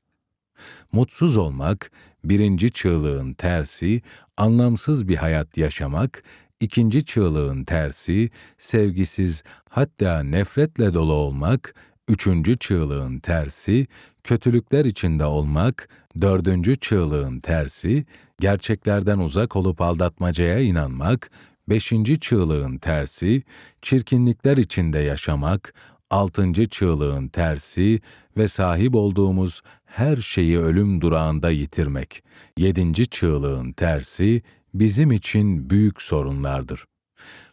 [0.91, 1.91] Mutsuz olmak,
[2.23, 4.01] birinci çığlığın tersi,
[4.37, 6.23] anlamsız bir hayat yaşamak,
[6.59, 11.75] ikinci çığlığın tersi, sevgisiz hatta nefretle dolu olmak,
[12.07, 13.87] üçüncü çığlığın tersi,
[14.23, 15.89] kötülükler içinde olmak,
[16.21, 18.05] dördüncü çığlığın tersi,
[18.39, 21.31] gerçeklerden uzak olup aldatmacaya inanmak,
[21.69, 23.43] beşinci çığlığın tersi,
[23.81, 25.73] çirkinlikler içinde yaşamak,
[26.09, 27.99] altıncı çığlığın tersi
[28.37, 29.61] ve sahip olduğumuz
[29.93, 32.23] her şeyi ölüm durağında yitirmek.
[32.57, 34.41] Yedinci çığlığın tersi
[34.73, 36.85] bizim için büyük sorunlardır.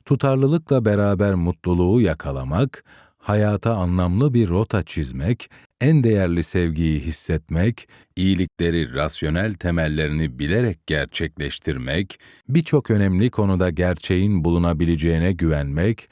[0.05, 2.85] Tutarlılıkla beraber mutluluğu yakalamak,
[3.19, 5.51] hayata anlamlı bir rota çizmek,
[5.81, 16.09] en değerli sevgiyi hissetmek, iyilikleri rasyonel temellerini bilerek gerçekleştirmek, birçok önemli konuda gerçeğin bulunabileceğine güvenmek,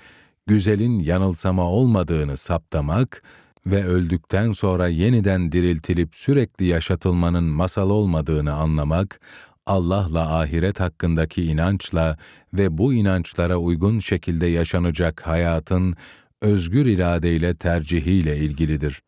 [0.46, 3.22] güzelin yanılsama olmadığını saptamak
[3.70, 9.20] ve öldükten sonra yeniden diriltilip sürekli yaşatılmanın masal olmadığını anlamak,
[9.66, 12.18] Allah'la ahiret hakkındaki inançla
[12.54, 15.96] ve bu inançlara uygun şekilde yaşanacak hayatın
[16.40, 19.02] özgür iradeyle tercihiyle ilgilidir.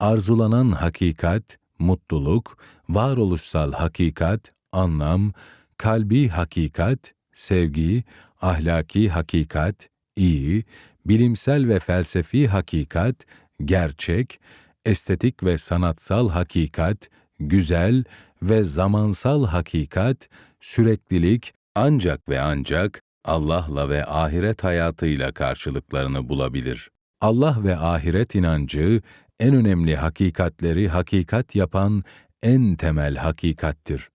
[0.00, 5.32] Arzulanan hakikat, mutluluk, varoluşsal hakikat, anlam,
[5.76, 6.98] kalbi hakikat,
[7.34, 8.04] sevgi,
[8.40, 10.64] ahlaki hakikat, iyi,
[11.06, 13.16] bilimsel ve felsefi hakikat,
[13.64, 14.40] gerçek,
[14.84, 17.08] estetik ve sanatsal hakikat,
[17.40, 18.04] güzel
[18.42, 20.28] ve zamansal hakikat,
[20.60, 26.90] süreklilik ancak ve ancak Allah'la ve ahiret hayatıyla karşılıklarını bulabilir.
[27.20, 29.02] Allah ve ahiret inancı
[29.38, 32.04] en önemli hakikatleri hakikat yapan
[32.42, 34.08] en temel hakikattir.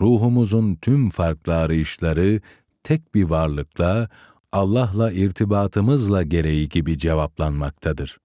[0.00, 2.40] Ruhumuzun tüm farklı arayışları
[2.82, 4.08] tek bir varlıkla,
[4.52, 8.18] Allah'la irtibatımızla gereği gibi cevaplanmaktadır.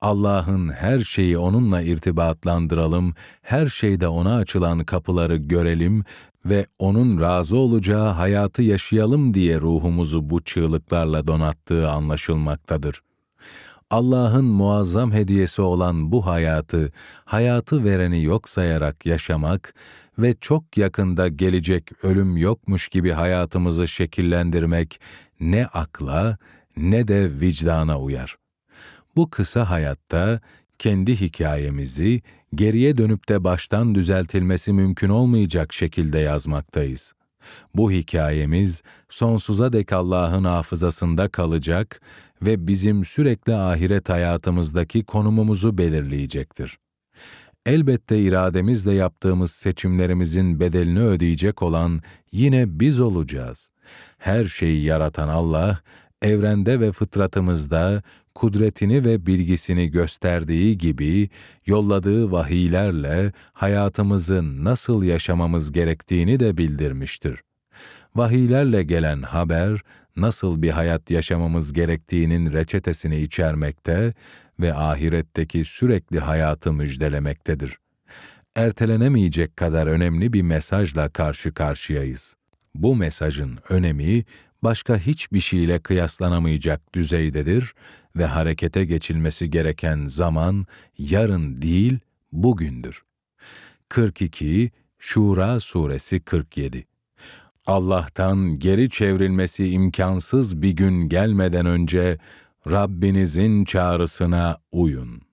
[0.00, 6.04] Allah'ın her şeyi onunla irtibatlandıralım, her şeyde ona açılan kapıları görelim
[6.44, 13.00] ve onun razı olacağı hayatı yaşayalım diye ruhumuzu bu çığlıklarla donattığı anlaşılmaktadır.
[13.90, 16.92] Allah'ın muazzam hediyesi olan bu hayatı,
[17.24, 19.74] hayatı vereni yok sayarak yaşamak
[20.18, 25.00] ve çok yakında gelecek ölüm yokmuş gibi hayatımızı şekillendirmek
[25.40, 26.38] ne akla
[26.76, 28.36] ne de vicdana uyar.
[29.16, 30.40] Bu kısa hayatta
[30.78, 32.22] kendi hikayemizi
[32.54, 37.12] geriye dönüp de baştan düzeltilmesi mümkün olmayacak şekilde yazmaktayız.
[37.74, 42.00] Bu hikayemiz sonsuza dek Allah'ın hafızasında kalacak
[42.42, 46.78] ve bizim sürekli ahiret hayatımızdaki konumumuzu belirleyecektir.
[47.66, 52.00] Elbette irademizle yaptığımız seçimlerimizin bedelini ödeyecek olan
[52.32, 53.70] yine biz olacağız.
[54.18, 55.80] Her şeyi yaratan Allah,
[56.22, 58.02] evrende ve fıtratımızda
[58.36, 61.30] kudretini ve bilgisini gösterdiği gibi
[61.66, 67.40] yolladığı vahiylerle hayatımızı nasıl yaşamamız gerektiğini de bildirmiştir.
[68.16, 69.80] Vahiylerle gelen haber
[70.16, 74.12] nasıl bir hayat yaşamamız gerektiğinin reçetesini içermekte
[74.60, 77.78] ve ahiretteki sürekli hayatı müjdelemektedir.
[78.56, 82.36] Ertelenemeyecek kadar önemli bir mesajla karşı karşıyayız.
[82.74, 84.24] Bu mesajın önemi
[84.62, 87.74] başka hiçbir şeyle kıyaslanamayacak düzeydedir
[88.16, 90.66] ve harekete geçilmesi gereken zaman
[90.98, 91.98] yarın değil,
[92.32, 93.02] bugündür.
[93.88, 96.86] 42 Şura Suresi 47
[97.66, 102.18] Allah'tan geri çevrilmesi imkansız bir gün gelmeden önce
[102.70, 105.25] Rabbinizin çağrısına uyun.